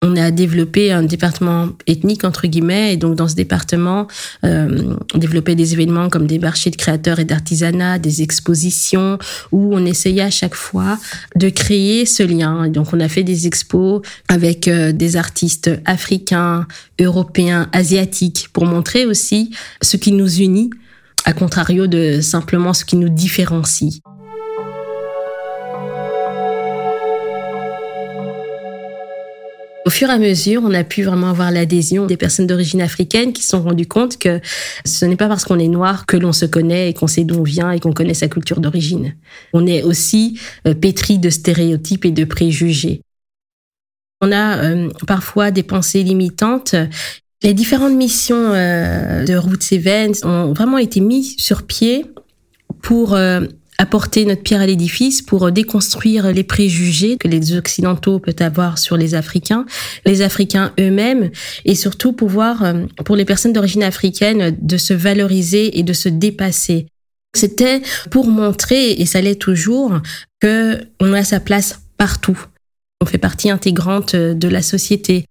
on 0.05 0.17
a 0.17 0.31
développé 0.31 0.93
un 0.93 1.03
département 1.03 1.71
ethnique 1.87 2.25
entre 2.25 2.47
guillemets 2.47 2.93
et 2.93 2.97
donc 2.97 3.15
dans 3.17 3.27
ce 3.27 3.35
département 3.35 4.07
euh, 4.45 4.95
on 5.15 5.19
développait 5.19 5.55
des 5.55 5.73
événements 5.73 6.11
comme 6.11 6.27
des 6.27 6.39
marchés 6.39 6.71
de 6.71 6.77
créateurs 6.77 7.19
et 7.21 7.25
d'artisanat, 7.25 7.99
des 7.99 8.23
expositions 8.23 9.19
où 9.51 9.75
on 9.75 9.85
essayait 9.87 10.23
à 10.23 10.31
chaque 10.31 10.55
fois 10.55 10.99
de 11.37 11.49
créer 11.49 12.05
ce 12.05 12.23
lien. 12.23 12.69
donc 12.69 12.93
on 12.93 13.01
a 13.01 13.09
fait 13.09 13.23
des 13.23 13.47
expos 13.47 14.03
avec 14.29 14.69
euh, 14.69 14.93
des 14.93 15.17
artistes 15.17 15.71
africains, 15.87 16.67
européens, 17.01 17.69
asiatiques 17.73 18.49
pour 18.53 18.67
montrer 18.67 19.07
aussi 19.07 19.51
ce 19.81 19.97
qui 19.97 20.13
nous 20.13 20.41
unit 20.41 20.71
à 21.25 21.33
contrario 21.33 21.87
de 21.87 22.21
simplement 22.21 22.75
ce 22.75 22.85
qui 22.85 22.97
nous 22.97 23.09
différencie. 23.09 24.01
Au 29.87 29.91
fur 29.91 30.09
et 30.09 30.13
à 30.13 30.19
mesure, 30.19 30.63
on 30.65 30.73
a 30.73 30.83
pu 30.83 31.03
vraiment 31.03 31.29
avoir 31.29 31.51
l'adhésion 31.51 32.07
des 32.07 32.17
personnes 32.17 32.47
d'origine 32.47 32.81
africaine 32.81 33.35
qui 33.35 33.43
se 33.43 33.51
sont 33.51 33.63
rendues 33.63 33.87
compte 33.87 34.17
que 34.17 34.41
ce 34.87 35.05
n'est 35.05 35.17
pas 35.17 35.29
parce 35.29 35.45
qu'on 35.45 35.59
est 35.59 35.69
noir 35.69 36.07
que 36.07 36.17
l'on 36.17 36.33
se 36.33 36.47
connaît 36.47 36.89
et 36.89 36.95
qu'on 36.95 37.07
sait 37.07 37.25
d'où 37.25 37.41
on 37.41 37.43
vient 37.43 37.71
et 37.71 37.81
qu'on 37.81 37.93
connaît 37.93 38.15
sa 38.15 38.29
culture 38.29 38.61
d'origine. 38.61 39.15
On 39.53 39.67
est 39.67 39.83
aussi 39.83 40.41
euh, 40.67 40.73
pétri 40.73 41.19
de 41.19 41.29
stéréotypes 41.29 42.07
et 42.07 42.13
de 42.13 42.25
préjugés. 42.25 43.03
On 44.23 44.33
a 44.33 44.65
euh, 44.65 44.89
parfois 45.07 45.51
des 45.51 45.63
pensées 45.63 46.03
limitantes 46.03 46.75
les 47.45 47.53
différentes 47.53 47.93
missions 47.93 48.53
euh, 48.55 49.25
de 49.25 49.37
Roots 49.37 49.73
Events 49.73 50.27
ont 50.27 50.55
vraiment 50.55 50.79
été 50.79 51.01
mises 51.01 51.37
sur 51.37 51.67
pied 51.67 52.07
pour 52.81 53.17
apporter 53.79 54.25
notre 54.25 54.43
pierre 54.43 54.61
à 54.61 54.67
l'édifice 54.67 55.23
pour 55.23 55.51
déconstruire 55.51 56.33
les 56.33 56.45
préjugés 56.45 57.17
que 57.17 57.29
les 57.29 57.55
Occidentaux 57.55 58.19
peuvent 58.19 58.35
avoir 58.41 58.79
sur 58.79 58.97
les 58.97 59.15
Africains, 59.15 59.67
les 60.07 60.23
Africains 60.23 60.73
eux-mêmes, 60.79 61.31
et 61.65 61.75
surtout 61.75 62.13
pouvoir, 62.13 62.63
euh, 62.63 62.87
pour 63.05 63.17
les 63.17 63.25
personnes 63.25 63.53
d'origine 63.53 63.83
africaine, 63.83 64.57
de 64.61 64.77
se 64.77 64.95
valoriser 64.95 65.79
et 65.79 65.83
de 65.83 65.93
se 65.93 66.09
dépasser. 66.09 66.87
C'était 67.35 67.83
pour 68.11 68.29
montrer, 68.29 68.93
et 68.93 69.07
ça 69.07 69.21
l'est 69.21 69.41
toujours, 69.41 70.01
que 70.41 70.81
on 71.01 71.13
a 71.13 71.25
sa 71.25 71.41
place 71.41 71.81
partout. 71.99 72.39
On 73.01 73.07
fait 73.07 73.19
partie 73.19 73.51
intégrante 73.51 74.15
de 74.15 74.49
la 74.49 74.63
société. 74.63 75.25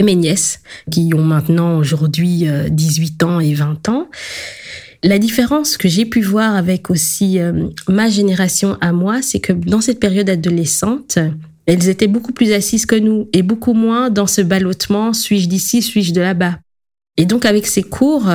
Mes 0.00 0.14
nièces, 0.14 0.60
qui 0.92 1.12
ont 1.14 1.24
maintenant 1.24 1.78
aujourd'hui 1.78 2.46
18 2.70 3.22
euh, 3.22 3.26
ans 3.26 3.40
et 3.40 3.54
20 3.54 3.88
ans, 3.88 4.08
la 5.04 5.18
différence 5.18 5.76
que 5.76 5.88
j'ai 5.88 6.06
pu 6.06 6.20
voir 6.20 6.56
avec 6.56 6.90
aussi 6.90 7.38
euh, 7.38 7.68
ma 7.88 8.08
génération 8.08 8.76
à 8.80 8.92
moi, 8.92 9.22
c'est 9.22 9.40
que 9.40 9.52
dans 9.52 9.80
cette 9.80 10.00
période 10.00 10.28
adolescente, 10.28 11.18
elles 11.66 11.88
étaient 11.88 12.08
beaucoup 12.08 12.32
plus 12.32 12.52
assises 12.52 12.86
que 12.86 12.96
nous 12.96 13.28
et 13.32 13.42
beaucoup 13.42 13.74
moins 13.74 14.10
dans 14.10 14.26
ce 14.26 14.40
ballottement, 14.40 15.12
suis-je 15.12 15.48
d'ici, 15.48 15.82
suis-je 15.82 16.12
de 16.12 16.20
là-bas. 16.20 16.58
Et 17.16 17.26
donc 17.26 17.44
avec 17.44 17.66
ces 17.66 17.82
cours, 17.82 18.28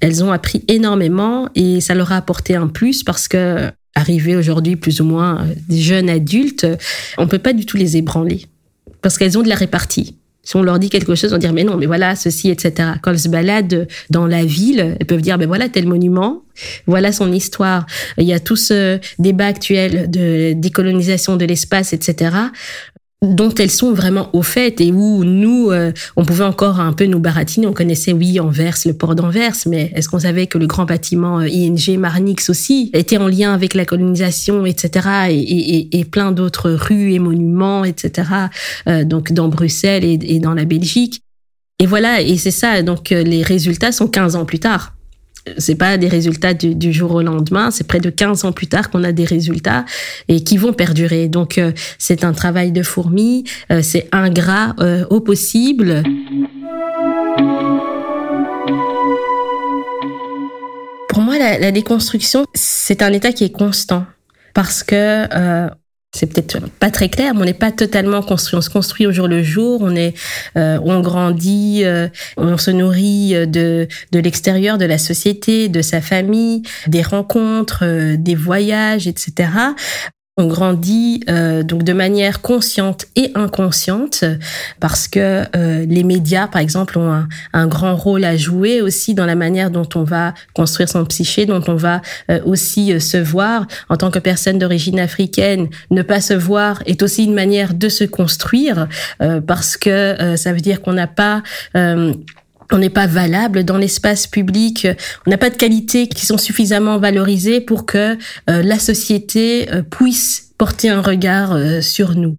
elles 0.00 0.24
ont 0.24 0.32
appris 0.32 0.64
énormément 0.66 1.48
et 1.54 1.80
ça 1.80 1.94
leur 1.94 2.10
a 2.12 2.16
apporté 2.16 2.54
un 2.54 2.68
plus 2.68 3.02
parce 3.02 3.28
que 3.28 3.70
arriver 3.94 4.36
aujourd'hui 4.36 4.76
plus 4.76 5.00
ou 5.00 5.04
moins 5.04 5.40
euh, 5.40 5.54
des 5.68 5.80
jeunes 5.80 6.08
adultes, 6.08 6.66
on 7.18 7.26
peut 7.26 7.38
pas 7.38 7.52
du 7.52 7.66
tout 7.66 7.76
les 7.76 7.96
ébranler 7.96 8.46
parce 9.02 9.18
qu'elles 9.18 9.38
ont 9.38 9.42
de 9.42 9.48
la 9.48 9.54
répartie. 9.54 10.16
Si 10.42 10.56
on 10.56 10.62
leur 10.62 10.78
dit 10.78 10.88
quelque 10.88 11.14
chose, 11.14 11.32
on 11.34 11.38
dire 11.38 11.52
mais 11.52 11.64
non, 11.64 11.76
mais 11.76 11.86
voilà 11.86 12.16
ceci, 12.16 12.50
etc. 12.50 12.92
Quand 13.02 13.10
elles 13.10 13.20
se 13.20 13.28
baladent 13.28 13.86
dans 14.08 14.26
la 14.26 14.44
ville, 14.44 14.96
elles 14.98 15.06
peuvent 15.06 15.20
dire 15.20 15.36
ben 15.36 15.46
voilà 15.46 15.68
tel 15.68 15.86
monument, 15.86 16.42
voilà 16.86 17.12
son 17.12 17.30
histoire. 17.32 17.86
Il 18.16 18.24
y 18.24 18.32
a 18.32 18.40
tout 18.40 18.56
ce 18.56 18.98
débat 19.18 19.46
actuel 19.46 20.10
de 20.10 20.54
décolonisation 20.54 21.36
de 21.36 21.44
l'espace, 21.44 21.92
etc 21.92 22.30
dont 23.22 23.52
elles 23.54 23.70
sont 23.70 23.92
vraiment 23.92 24.30
au 24.32 24.42
fait 24.42 24.80
et 24.80 24.92
où 24.92 25.24
nous, 25.24 25.70
euh, 25.70 25.92
on 26.16 26.24
pouvait 26.24 26.44
encore 26.44 26.80
un 26.80 26.94
peu 26.94 27.04
nous 27.04 27.18
baratiner. 27.18 27.66
On 27.66 27.74
connaissait, 27.74 28.12
oui, 28.12 28.40
Anvers, 28.40 28.76
le 28.86 28.94
port 28.94 29.14
d'Anvers, 29.14 29.56
mais 29.66 29.92
est-ce 29.94 30.08
qu'on 30.08 30.20
savait 30.20 30.46
que 30.46 30.56
le 30.56 30.66
grand 30.66 30.86
bâtiment 30.86 31.40
euh, 31.40 31.48
ING 31.48 31.98
Marnix 31.98 32.48
aussi 32.48 32.90
était 32.94 33.18
en 33.18 33.28
lien 33.28 33.52
avec 33.52 33.74
la 33.74 33.84
colonisation, 33.84 34.64
etc. 34.64 35.08
et, 35.30 36.04
plein 36.10 36.32
d'autres 36.32 36.70
rues 36.70 37.12
et 37.12 37.18
monuments, 37.18 37.84
etc. 37.84 38.28
Euh, 38.88 39.04
donc 39.04 39.32
dans 39.32 39.48
Bruxelles 39.48 40.04
et, 40.04 40.18
et 40.22 40.38
dans 40.40 40.54
la 40.54 40.64
Belgique. 40.64 41.22
Et 41.78 41.86
voilà, 41.86 42.22
et 42.22 42.36
c'est 42.36 42.50
ça. 42.50 42.82
Donc 42.82 43.10
les 43.10 43.42
résultats 43.42 43.92
sont 43.92 44.08
15 44.08 44.34
ans 44.36 44.44
plus 44.44 44.58
tard 44.58 44.94
c'est 45.58 45.74
pas 45.74 45.96
des 45.96 46.08
résultats 46.08 46.54
du, 46.54 46.92
jour 46.92 47.12
au 47.12 47.22
lendemain, 47.22 47.70
c'est 47.70 47.86
près 47.86 48.00
de 48.00 48.10
15 48.10 48.44
ans 48.44 48.52
plus 48.52 48.66
tard 48.66 48.90
qu'on 48.90 49.04
a 49.04 49.12
des 49.12 49.24
résultats 49.24 49.84
et 50.28 50.42
qui 50.44 50.56
vont 50.56 50.72
perdurer. 50.72 51.28
Donc 51.28 51.58
euh, 51.58 51.72
c'est 51.98 52.24
un 52.24 52.32
travail 52.32 52.72
de 52.72 52.82
fourmi, 52.82 53.44
euh, 53.72 53.80
c'est 53.82 54.08
ingrat 54.12 54.74
euh, 54.80 55.04
au 55.10 55.20
possible. 55.20 56.02
Pour 61.08 61.22
moi, 61.22 61.38
la, 61.38 61.58
la 61.58 61.72
déconstruction, 61.72 62.44
c'est 62.54 63.02
un 63.02 63.12
état 63.12 63.32
qui 63.32 63.44
est 63.44 63.52
constant 63.52 64.04
parce 64.54 64.82
que 64.82 65.26
c'est 66.12 66.26
peut-être 66.26 66.68
pas 66.80 66.90
très 66.90 67.08
clair, 67.08 67.34
mais 67.34 67.42
on 67.42 67.44
n'est 67.44 67.54
pas 67.54 67.70
totalement 67.70 68.20
construit. 68.22 68.56
On 68.56 68.60
se 68.60 68.70
construit 68.70 69.06
au 69.06 69.12
jour 69.12 69.28
le 69.28 69.42
jour. 69.42 69.80
On 69.82 69.94
est, 69.94 70.14
euh, 70.56 70.78
on 70.84 71.00
grandit, 71.00 71.82
euh, 71.84 72.08
on 72.36 72.58
se 72.58 72.70
nourrit 72.70 73.32
de 73.46 73.86
de 74.12 74.18
l'extérieur, 74.18 74.76
de 74.76 74.86
la 74.86 74.98
société, 74.98 75.68
de 75.68 75.82
sa 75.82 76.00
famille, 76.00 76.62
des 76.88 77.02
rencontres, 77.02 77.84
euh, 77.84 78.16
des 78.18 78.34
voyages, 78.34 79.06
etc 79.06 79.50
on 80.36 80.46
grandit 80.46 81.20
euh, 81.28 81.62
donc 81.62 81.82
de 81.82 81.92
manière 81.92 82.40
consciente 82.40 83.06
et 83.14 83.30
inconsciente 83.34 84.24
parce 84.80 85.06
que 85.06 85.44
euh, 85.54 85.84
les 85.86 86.02
médias, 86.02 86.48
par 86.48 86.62
exemple, 86.62 86.98
ont 86.98 87.26
un, 87.52 87.66
grand 87.66 87.94
rôle 87.94 88.24
à 88.24 88.36
jouer 88.36 88.80
aussi 88.80 89.14
dans 89.14 89.26
la 89.26 89.34
manière 89.34 89.70
dont 89.70 89.88
on 89.94 90.02
va 90.02 90.34
construire 90.54 90.88
son 90.88 91.04
psyché, 91.04 91.46
dont 91.46 91.62
on 91.68 91.74
va 91.74 92.00
euh, 92.30 92.40
aussi 92.44 92.98
se 93.00 93.18
voir 93.18 93.66
en 93.88 93.96
tant 93.96 94.10
que 94.10 94.18
personne 94.18 94.58
d'origine 94.58 94.98
africaine. 94.98 95.68
Ne 95.90 96.02
pas 96.02 96.20
se 96.20 96.34
voir 96.34 96.82
est 96.86 97.02
aussi 97.02 97.24
une 97.24 97.34
manière 97.34 97.74
de 97.74 97.88
se 97.88 98.04
construire 98.04 98.88
parce 99.46 99.76
que 99.76 100.36
ça 100.36 100.52
veut 100.52 100.60
dire 100.60 100.80
qu'on 100.80 100.94
n'a 100.94 101.06
pas 101.06 101.42
on 102.72 102.78
n'est 102.78 102.90
pas 102.90 103.06
valable 103.06 103.64
dans 103.64 103.78
l'espace 103.78 104.26
public, 104.26 104.86
on 105.26 105.30
n'a 105.30 105.38
pas 105.38 105.50
de 105.50 105.56
qualités 105.56 106.08
qui 106.08 106.26
sont 106.26 106.38
suffisamment 106.38 106.98
valorisées 106.98 107.60
pour 107.60 107.86
que 107.86 108.16
euh, 108.48 108.62
la 108.62 108.78
société 108.78 109.72
euh, 109.72 109.82
puisse 109.82 110.52
porter 110.58 110.88
un 110.88 111.02
regard 111.02 111.52
euh, 111.52 111.80
sur 111.80 112.14
nous. 112.14 112.36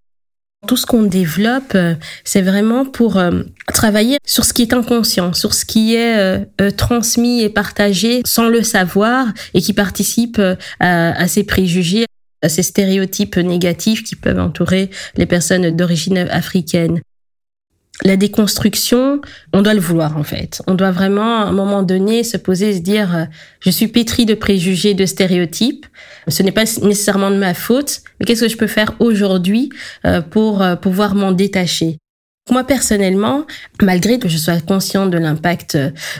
Tout 0.67 0.77
ce 0.77 0.85
qu'on 0.85 1.01
développe, 1.01 1.75
c'est 2.23 2.43
vraiment 2.43 2.85
pour 2.85 3.19
travailler 3.73 4.19
sur 4.27 4.45
ce 4.45 4.53
qui 4.53 4.61
est 4.61 4.73
inconscient, 4.75 5.33
sur 5.33 5.55
ce 5.55 5.65
qui 5.65 5.95
est 5.95 6.45
transmis 6.77 7.41
et 7.41 7.49
partagé 7.49 8.21
sans 8.27 8.47
le 8.47 8.61
savoir 8.61 9.25
et 9.55 9.61
qui 9.61 9.73
participe 9.73 10.39
à, 10.79 11.19
à 11.19 11.27
ces 11.27 11.45
préjugés, 11.45 12.05
à 12.43 12.47
ces 12.47 12.61
stéréotypes 12.61 13.37
négatifs 13.37 14.03
qui 14.03 14.15
peuvent 14.15 14.37
entourer 14.37 14.91
les 15.15 15.25
personnes 15.25 15.75
d'origine 15.75 16.19
africaine 16.19 17.01
la 18.03 18.17
déconstruction, 18.17 19.21
on 19.53 19.61
doit 19.61 19.73
le 19.73 19.79
vouloir 19.79 20.17
en 20.17 20.23
fait. 20.23 20.61
On 20.67 20.73
doit 20.73 20.91
vraiment 20.91 21.41
à 21.41 21.45
un 21.45 21.51
moment 21.51 21.83
donné 21.83 22.23
se 22.23 22.37
poser 22.37 22.69
et 22.69 22.73
se 22.75 22.79
dire 22.79 23.15
euh, 23.15 23.25
je 23.59 23.69
suis 23.69 23.87
pétri 23.87 24.25
de 24.25 24.33
préjugés, 24.33 24.93
de 24.93 25.05
stéréotypes. 25.05 25.85
Ce 26.27 26.43
n'est 26.43 26.51
pas 26.51 26.63
nécessairement 26.81 27.31
de 27.31 27.37
ma 27.37 27.53
faute, 27.53 28.01
mais 28.19 28.25
qu'est-ce 28.25 28.41
que 28.41 28.49
je 28.49 28.57
peux 28.57 28.67
faire 28.67 28.93
aujourd'hui 28.99 29.69
euh, 30.05 30.21
pour 30.21 30.61
euh, 30.61 30.75
pouvoir 30.75 31.15
m'en 31.15 31.31
détacher? 31.31 32.00
Moi 32.51 32.63
personnellement, 32.63 33.45
malgré 33.81 34.19
que 34.19 34.29
je 34.29 34.37
sois 34.37 34.59
consciente 34.59 35.09
de 35.09 35.17
l'impact 35.17 35.77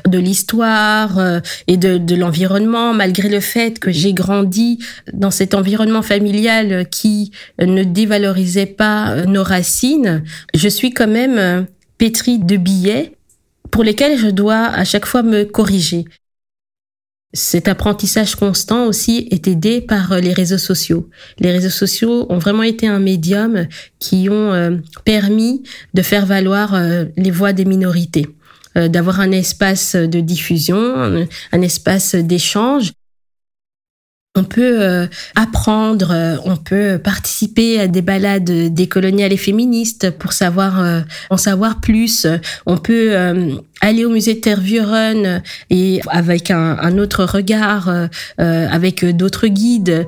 de 0.08 0.18
l'histoire 0.18 1.20
et 1.68 1.78
de, 1.78 1.98
de 1.98 2.16
l'environnement, 2.16 2.94
malgré 2.94 3.30
le 3.30 3.40
fait 3.40 3.80
que 3.80 3.92
j'ai 3.92 4.14
grandi 4.14 4.80
dans 5.14 5.32
cet 5.32 5.54
environnement 5.54 6.02
familial 6.02 6.88
qui 6.90 7.32
ne 7.60 7.84
dévalorisait 7.84 8.66
pas 8.66 9.26
nos 9.26 9.44
racines, 9.44 10.24
je 10.56 10.70
suis 10.70 10.92
quand 10.92 11.08
même 11.08 11.68
pétri 11.98 12.40
de 12.40 12.58
billets 12.58 13.14
pour 13.70 13.84
lesquels 13.84 14.18
je 14.18 14.28
dois 14.28 14.66
à 14.66 14.84
chaque 14.84 15.06
fois 15.06 15.24
me 15.24 15.44
corriger. 15.44 16.06
Cet 17.34 17.70
apprentissage 17.70 18.36
constant 18.36 18.86
aussi 18.88 19.28
est 19.32 19.48
aidé 19.48 19.80
par 19.80 20.20
les 20.20 20.34
réseaux 20.34 20.58
sociaux. 20.58 21.10
Les 21.40 21.52
réseaux 21.52 21.70
sociaux 21.70 22.26
ont 22.30 22.40
vraiment 22.40 22.64
été 22.64 22.88
un 22.88 23.00
médium 23.00 23.68
qui 24.00 24.28
ont 24.30 24.54
euh, 24.54 24.78
permis 25.06 25.64
de 25.94 26.02
faire 26.02 26.26
valoir 26.26 26.76
euh, 26.76 27.06
les 27.16 27.32
voix 27.32 27.54
des 27.54 27.64
minorités, 27.64 28.28
euh, 28.78 28.90
d'avoir 28.90 29.22
un 29.22 29.32
espace 29.32 29.96
de 29.96 30.20
diffusion, 30.20 31.26
un 31.54 31.62
espace 31.62 32.16
d'échange 32.16 32.92
on 34.36 34.46
peut 34.46 34.82
euh, 34.82 35.08
apprendre, 35.36 36.12
euh, 36.12 36.38
on 36.46 36.56
peut 36.56 36.98
participer 37.04 37.82
à 37.82 37.88
des 37.88 38.02
balades 38.02 38.74
décoloniales 38.74 39.34
et 39.34 39.38
féministes 39.38 40.10
pour 40.12 40.32
euh, 40.80 41.02
en 41.30 41.38
savoir 41.38 41.82
plus. 41.82 42.26
On 42.66 42.78
peut 42.78 43.14
aller 43.82 44.06
au 44.06 44.10
musée 44.10 44.40
Tervuren 44.40 45.44
et 45.70 46.00
avec 46.08 46.50
un, 46.50 46.78
un 46.80 46.98
autre 46.98 47.26
regard, 47.26 47.90
avec 48.38 49.06
d'autres 49.06 49.48
guides. 49.48 50.08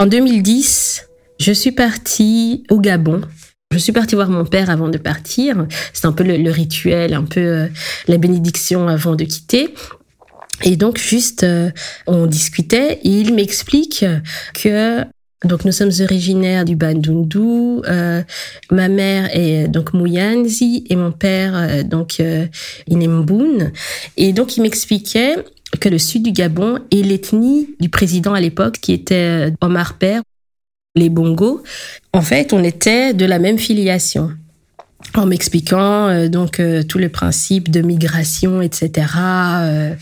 En 0.00 0.06
2010, 0.06 1.07
je 1.38 1.52
suis 1.52 1.72
partie 1.72 2.64
au 2.70 2.80
Gabon. 2.80 3.22
Je 3.72 3.78
suis 3.78 3.92
partie 3.92 4.14
voir 4.14 4.30
mon 4.30 4.44
père 4.44 4.70
avant 4.70 4.88
de 4.88 4.98
partir. 4.98 5.66
C'est 5.92 6.06
un 6.06 6.12
peu 6.12 6.24
le, 6.24 6.50
rituel, 6.50 7.14
un 7.14 7.24
peu 7.24 7.40
euh, 7.40 7.66
la 8.06 8.16
bénédiction 8.16 8.88
avant 8.88 9.14
de 9.14 9.24
quitter. 9.24 9.74
Et 10.64 10.76
donc 10.76 10.98
juste, 10.98 11.44
euh, 11.44 11.70
on 12.06 12.26
discutait 12.26 12.98
et 13.04 13.10
il 13.10 13.34
m'explique 13.34 14.04
que 14.54 15.04
donc 15.44 15.64
nous 15.64 15.70
sommes 15.70 15.92
originaires 16.00 16.64
du 16.64 16.74
Bandundu. 16.74 17.82
Euh, 17.86 18.22
ma 18.70 18.88
mère 18.88 19.28
est 19.32 19.68
donc 19.68 19.92
Muyanzi 19.92 20.84
et 20.88 20.96
mon 20.96 21.12
père 21.12 21.84
donc 21.84 22.20
Inemboun. 22.88 23.70
Et 24.16 24.32
donc 24.32 24.56
il 24.56 24.62
m'expliquait 24.62 25.36
que 25.78 25.88
le 25.88 25.98
sud 25.98 26.24
du 26.24 26.32
Gabon 26.32 26.80
est 26.90 27.02
l'ethnie 27.02 27.76
du 27.78 27.90
président 27.90 28.32
à 28.32 28.40
l'époque 28.40 28.78
qui 28.80 28.92
était 28.94 29.52
Omar 29.60 29.98
Père 29.98 30.22
les 30.98 31.08
bongos, 31.08 31.62
en 32.12 32.22
fait, 32.22 32.52
on 32.52 32.62
était 32.62 33.14
de 33.14 33.24
la 33.24 33.38
même 33.38 33.58
filiation 33.58 34.30
en 35.14 35.26
m'expliquant 35.26 36.08
euh, 36.08 36.28
donc 36.28 36.60
euh, 36.60 36.82
tout 36.82 36.98
le 36.98 37.08
principe 37.08 37.70
de 37.70 37.80
migration, 37.80 38.60
etc. 38.62 39.06
Euh, 39.16 39.94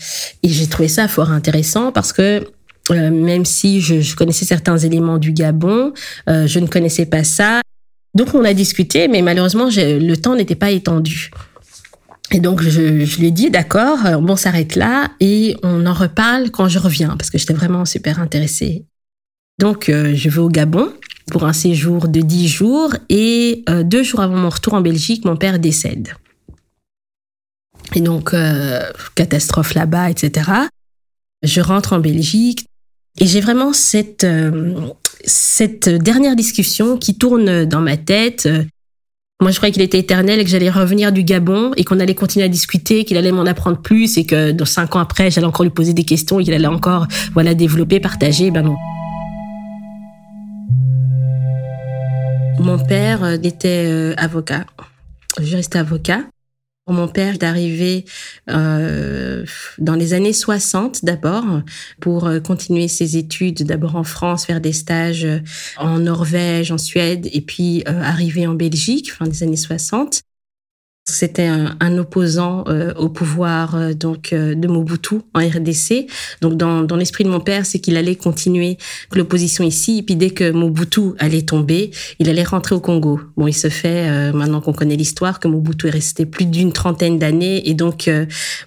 et 0.43 0.49
j'ai 0.49 0.67
trouvé 0.67 0.87
ça 0.87 1.07
fort 1.07 1.31
intéressant 1.31 1.91
parce 1.91 2.13
que 2.13 2.45
même 2.89 3.43
si 3.43 3.81
je, 3.81 4.15
connaissais 4.15 4.45
certains 4.45 4.77
éléments 4.77 5.17
du 5.17 5.33
Gabon, 5.33 5.91
je 6.25 6.57
ne 6.57 6.67
connaissais 6.67 7.05
pas 7.05 7.25
ça. 7.25 7.59
Donc 8.15 8.33
on 8.33 8.45
a 8.45 8.53
discuté, 8.53 9.09
mais 9.09 9.21
malheureusement 9.21 9.67
le 9.75 10.15
temps 10.15 10.37
n'était 10.37 10.55
pas 10.55 10.71
étendu. 10.71 11.29
Et 12.31 12.39
donc 12.39 12.61
je, 12.61 13.19
lui 13.19 13.27
ai 13.27 13.31
dit 13.31 13.51
d'accord, 13.51 13.97
on 14.05 14.35
s'arrête 14.37 14.77
là 14.77 15.11
et 15.19 15.57
on 15.63 15.85
en 15.85 15.93
reparle 15.93 16.49
quand 16.49 16.69
je 16.69 16.79
reviens 16.79 17.17
parce 17.17 17.29
que 17.29 17.37
j'étais 17.37 17.53
vraiment 17.53 17.83
super 17.83 18.21
intéressée. 18.21 18.85
Donc, 19.59 19.89
euh, 19.89 20.13
je 20.13 20.29
vais 20.29 20.39
au 20.39 20.49
Gabon 20.49 20.93
pour 21.31 21.45
un 21.45 21.53
séjour 21.53 22.07
de 22.07 22.21
dix 22.21 22.47
jours 22.47 22.93
et 23.09 23.63
euh, 23.69 23.83
deux 23.83 24.03
jours 24.03 24.21
avant 24.21 24.35
mon 24.35 24.49
retour 24.49 24.75
en 24.75 24.81
Belgique, 24.81 25.25
mon 25.25 25.35
père 25.35 25.59
décède. 25.59 26.13
Et 27.95 28.01
donc, 28.01 28.33
euh, 28.33 28.81
catastrophe 29.15 29.73
là-bas, 29.73 30.11
etc. 30.11 30.51
Je 31.41 31.61
rentre 31.61 31.93
en 31.93 31.99
Belgique 31.99 32.67
et 33.19 33.25
j'ai 33.25 33.41
vraiment 33.41 33.73
cette, 33.73 34.27
cette 35.23 35.89
dernière 35.89 36.35
discussion 36.35 36.97
qui 36.97 37.17
tourne 37.17 37.65
dans 37.65 37.81
ma 37.81 37.97
tête. 37.97 38.47
Moi, 39.41 39.51
je 39.51 39.57
croyais 39.57 39.71
qu'il 39.71 39.81
était 39.81 39.99
éternel 39.99 40.39
et 40.39 40.43
que 40.43 40.49
j'allais 40.49 40.69
revenir 40.69 41.11
du 41.11 41.23
Gabon 41.23 41.71
et 41.77 41.83
qu'on 41.83 41.99
allait 41.99 42.15
continuer 42.15 42.45
à 42.45 42.49
discuter, 42.49 43.05
qu'il 43.05 43.17
allait 43.17 43.31
m'en 43.31 43.45
apprendre 43.45 43.81
plus 43.81 44.17
et 44.17 44.25
que 44.25 44.51
dans 44.51 44.65
cinq 44.65 44.95
ans 44.95 44.99
après, 44.99 45.31
j'allais 45.31 45.47
encore 45.47 45.63
lui 45.63 45.71
poser 45.71 45.93
des 45.93 46.05
questions 46.05 46.39
et 46.39 46.43
qu'il 46.43 46.53
allait 46.53 46.67
encore, 46.67 47.07
voilà, 47.33 47.55
développer, 47.55 47.99
partager. 47.99 48.51
Ben 48.51 48.63
non. 48.63 48.75
Mon 52.67 52.77
père 52.77 53.23
euh, 53.23 53.37
était 53.43 53.85
euh, 53.87 54.13
avocat, 54.17 54.65
juriste 55.39 55.77
avocat. 55.77 56.25
Mon 56.89 57.07
père 57.07 57.37
d'arriver 57.37 58.03
euh, 58.49 59.45
dans 59.77 59.95
les 59.95 60.13
années 60.13 60.33
60 60.33 61.05
d'abord 61.05 61.45
pour 62.01 62.29
continuer 62.45 62.89
ses 62.89 63.15
études 63.15 63.63
d'abord 63.63 63.95
en 63.95 64.03
France, 64.03 64.45
faire 64.45 64.59
des 64.59 64.73
stages 64.73 65.27
en 65.77 65.99
Norvège, 65.99 66.71
en 66.71 66.77
Suède 66.77 67.29
et 67.31 67.41
puis 67.41 67.83
arriver 67.85 68.47
en 68.47 68.53
Belgique 68.53 69.13
fin 69.13 69.27
des 69.27 69.43
années 69.43 69.57
60. 69.57 70.21
C'était 71.09 71.47
un, 71.47 71.97
opposant 71.97 72.65
euh, 72.67 72.93
au 72.95 73.07
pouvoir 73.07 73.75
euh, 73.75 73.93
donc 73.93 74.33
euh, 74.33 74.55
de 74.55 74.67
Mobutu 74.67 75.15
en 75.33 75.39
RDC. 75.39 76.05
Donc 76.41 76.57
dans, 76.57 76.83
dans 76.83 76.97
l'esprit 76.97 77.23
de 77.23 77.29
mon 77.29 77.39
père, 77.39 77.65
c'est 77.65 77.79
qu'il 77.79 77.95
allait 77.95 78.17
continuer 78.17 78.77
l'opposition 79.13 79.63
ici. 79.63 79.99
Et 79.99 80.03
puis 80.03 80.17
dès 80.17 80.31
que 80.31 80.51
Mobutu 80.51 81.13
allait 81.17 81.43
tomber, 81.43 81.91
il 82.19 82.27
allait 82.27 82.43
rentrer 82.43 82.75
au 82.75 82.81
Congo. 82.81 83.21
Bon, 83.37 83.47
il 83.47 83.53
se 83.53 83.69
fait 83.69 84.33
maintenant 84.33 84.59
qu'on 84.59 84.73
connaît 84.73 84.97
l'histoire 84.97 85.39
que 85.39 85.47
Mobutu 85.47 85.87
est 85.87 85.91
resté 85.91 86.25
plus 86.25 86.45
d'une 86.45 86.73
trentaine 86.73 87.17
d'années 87.17 87.69
et 87.69 87.73
donc 87.73 88.09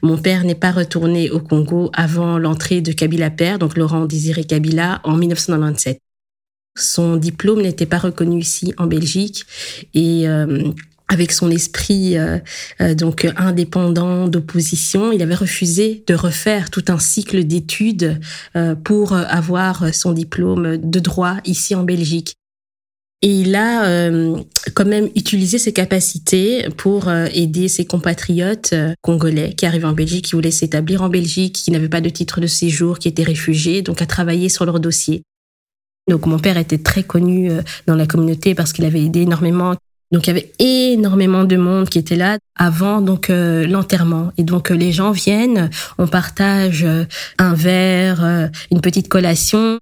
mon 0.01 0.17
père 0.17 0.45
n'est 0.45 0.55
pas 0.55 0.71
retourné 0.71 1.31
au 1.31 1.41
Congo 1.41 1.91
avant 1.93 2.39
l'entrée 2.39 2.81
de 2.81 2.93
Kabila 2.93 3.29
Père, 3.29 3.59
donc 3.59 3.77
Laurent 3.77 4.07
Désiré 4.07 4.45
Kabila, 4.45 5.01
en 5.05 5.17
1997. 5.17 6.01
Son 6.79 7.17
diplôme 7.17 7.61
n'était 7.61 7.87
pas 7.87 7.99
reconnu 7.99 8.41
ici 8.41 8.73
en 8.79 8.87
Belgique 8.87 9.45
et 9.93 10.27
avec 11.11 11.33
son 11.33 11.51
esprit 11.51 12.17
euh, 12.17 12.39
euh, 12.81 12.95
donc 12.95 13.27
indépendant 13.37 14.29
d'opposition, 14.29 15.13
il 15.13 15.21
avait 15.23 15.35
refusé 15.35 16.05
de 16.07 16.15
refaire 16.15 16.71
tout 16.71 16.85
un 16.89 16.99
cycle 16.99 17.45
d'études 17.45 18.21
euh, 18.57 18.77
pour 18.77 19.13
avoir 19.13 19.93
son 19.93 20.13
diplôme 20.13 20.77
de 20.77 21.01
droit 21.01 21.37
ici 21.45 21.75
en 21.75 21.83
Belgique. 21.83 22.35
Et 23.23 23.41
il 23.41 23.55
a 23.55 24.11
quand 24.73 24.87
même 24.87 25.11
utilisé 25.15 25.59
ses 25.59 25.75
capacités 25.75 26.67
pour 26.79 27.13
aider 27.13 27.69
ses 27.69 27.85
compatriotes 27.85 28.75
congolais 29.03 29.53
qui 29.53 29.67
arrivaient 29.67 29.85
en 29.85 29.93
Belgique, 29.93 30.25
qui 30.25 30.37
voulaient 30.37 30.51
s'établir 30.51 31.03
en 31.03 31.11
Belgique, 31.11 31.55
qui 31.55 31.71
n'avaient 31.71 31.91
pas 31.91 32.01
de 32.01 32.09
titre 32.09 32.41
de 32.41 32.47
séjour, 32.47 32.99
qui 32.99 33.09
étaient 33.09 33.23
réfugiés, 33.23 33.83
donc 33.83 34.01
à 34.01 34.07
travailler 34.07 34.49
sur 34.49 34.65
leur 34.65 34.81
dossier. 34.81 35.23
Donc 36.09 36.25
mon 36.25 36.39
père 36.39 36.57
était 36.57 36.79
très 36.79 37.03
connu 37.03 37.51
dans 37.87 37.95
la 37.95 38.07
communauté 38.07 38.55
parce 38.55 38.73
qu'il 38.73 38.87
avait 38.87 39.05
aidé 39.05 39.21
énormément 39.21 39.75
donc 40.11 40.27
il 40.27 40.29
y 40.29 40.31
avait 40.31 40.53
énormément 40.59 41.45
de 41.45 41.57
monde 41.57 41.89
qui 41.89 41.99
était 41.99 42.17
là 42.17 42.39
avant 42.57 43.01
donc 43.01 43.31
euh, 43.31 43.67
l'enterrement 43.67 44.33
et 44.37 44.43
donc 44.43 44.71
euh, 44.71 44.75
les 44.75 44.91
gens 44.93 45.13
viennent, 45.13 45.71
on 45.99 46.09
partage 46.09 46.85
euh, 46.85 47.05
un 47.39 47.55
verre, 47.55 48.51
une 48.71 48.81
petite 48.81 49.09
collation. 49.09 49.79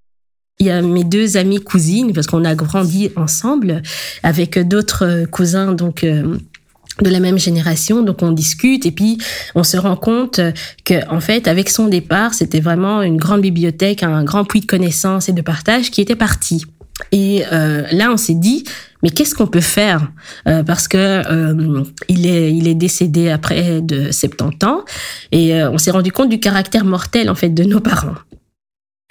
Il 0.61 0.67
y 0.67 0.71
a 0.71 0.83
mes 0.83 1.05
deux 1.05 1.37
amies 1.37 1.61
cousines 1.61 2.13
parce 2.13 2.27
qu'on 2.27 2.45
a 2.45 2.55
grandi 2.55 3.11
ensemble 3.17 3.81
avec 4.23 4.59
d'autres 4.59 5.25
cousins 5.31 5.73
donc 5.73 6.05
de 6.05 7.11
la 7.11 7.21
même 7.21 7.39
génération, 7.39 8.03
donc 8.03 8.23
on 8.23 8.33
discute 8.33 8.85
et 8.85 8.91
puis 8.91 9.19
on 9.55 9.63
se 9.63 9.77
rend 9.77 9.95
compte 9.95 10.41
que 10.85 11.09
en 11.11 11.21
fait 11.21 11.47
avec 11.47 11.69
son 11.69 11.87
départ, 11.87 12.35
c'était 12.35 12.61
vraiment 12.61 13.03
une 13.03 13.19
grande 13.19 13.43
bibliothèque, 13.43 14.03
un 14.03 14.25
grand 14.25 14.45
puits 14.45 14.61
de 14.61 14.67
connaissances 14.67 15.29
et 15.29 15.33
de 15.33 15.43
partage 15.43 15.93
qui 15.93 16.01
était 16.01 16.17
parti. 16.17 16.65
Et 17.13 17.45
euh, 17.53 17.85
là, 17.93 18.11
on 18.13 18.17
s'est 18.17 18.35
dit, 18.35 18.65
mais 19.03 19.11
qu'est-ce 19.11 19.35
qu'on 19.35 19.47
peut 19.47 19.61
faire 19.61 20.11
euh, 20.47 20.63
Parce 20.63 20.89
que 20.89 20.97
euh, 20.97 21.85
il 22.09 22.27
est 22.27 22.53
il 22.53 22.69
est 22.69 22.75
décédé 22.75 23.31
après 23.31 23.81
de 23.81 24.11
70 24.11 24.67
ans, 24.67 24.85
et 25.33 25.55
euh, 25.55 25.71
on 25.71 25.79
s'est 25.79 25.91
rendu 25.91 26.13
compte 26.13 26.29
du 26.29 26.41
caractère 26.41 26.85
mortel 26.85 27.31
en 27.31 27.35
fait 27.35 27.51
de 27.51 27.65
nos 27.65 27.81
parents. 27.81 28.15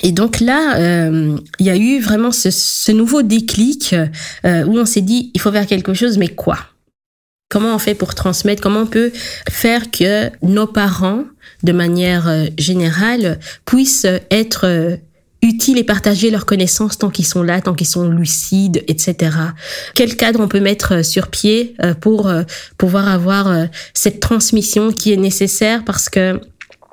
Et 0.03 0.11
donc 0.11 0.39
là, 0.39 0.77
euh, 0.77 1.37
il 1.59 1.65
y 1.65 1.69
a 1.71 1.77
eu 1.77 1.99
vraiment 1.99 2.31
ce, 2.31 2.51
ce 2.51 2.91
nouveau 2.91 3.23
déclic 3.23 3.95
où 4.43 4.77
on 4.77 4.85
s'est 4.85 5.01
dit, 5.01 5.31
il 5.33 5.41
faut 5.41 5.51
faire 5.51 5.65
quelque 5.65 5.95
chose, 5.95 6.19
mais 6.19 6.27
quoi? 6.27 6.57
Comment 7.49 7.73
on 7.73 7.79
fait 7.79 7.95
pour 7.95 8.13
transmettre? 8.13 8.61
Comment 8.61 8.81
on 8.81 8.87
peut 8.87 9.11
faire 9.49 9.89
que 9.89 10.29
nos 10.43 10.67
parents, 10.67 11.23
de 11.63 11.71
manière 11.71 12.45
générale, 12.59 13.39
puissent 13.65 14.05
être 14.29 14.99
utile 15.41 15.77
et 15.77 15.83
partager 15.83 16.31
leurs 16.31 16.45
connaissances 16.45 16.97
tant 16.97 17.09
qu'ils 17.09 17.25
sont 17.25 17.43
là, 17.43 17.61
tant 17.61 17.73
qu'ils 17.73 17.87
sont 17.87 18.09
lucides, 18.09 18.83
etc. 18.87 19.31
Quel 19.93 20.15
cadre 20.15 20.39
on 20.39 20.47
peut 20.47 20.59
mettre 20.59 20.95
euh, 20.95 21.03
sur 21.03 21.27
pied 21.27 21.75
euh, 21.83 21.93
pour 21.93 22.27
euh, 22.27 22.43
pouvoir 22.77 23.07
avoir 23.07 23.67
cette 23.93 24.19
transmission 24.19 24.91
qui 24.91 25.13
est 25.13 25.17
nécessaire 25.17 25.83
parce 25.85 26.09
que 26.09 26.39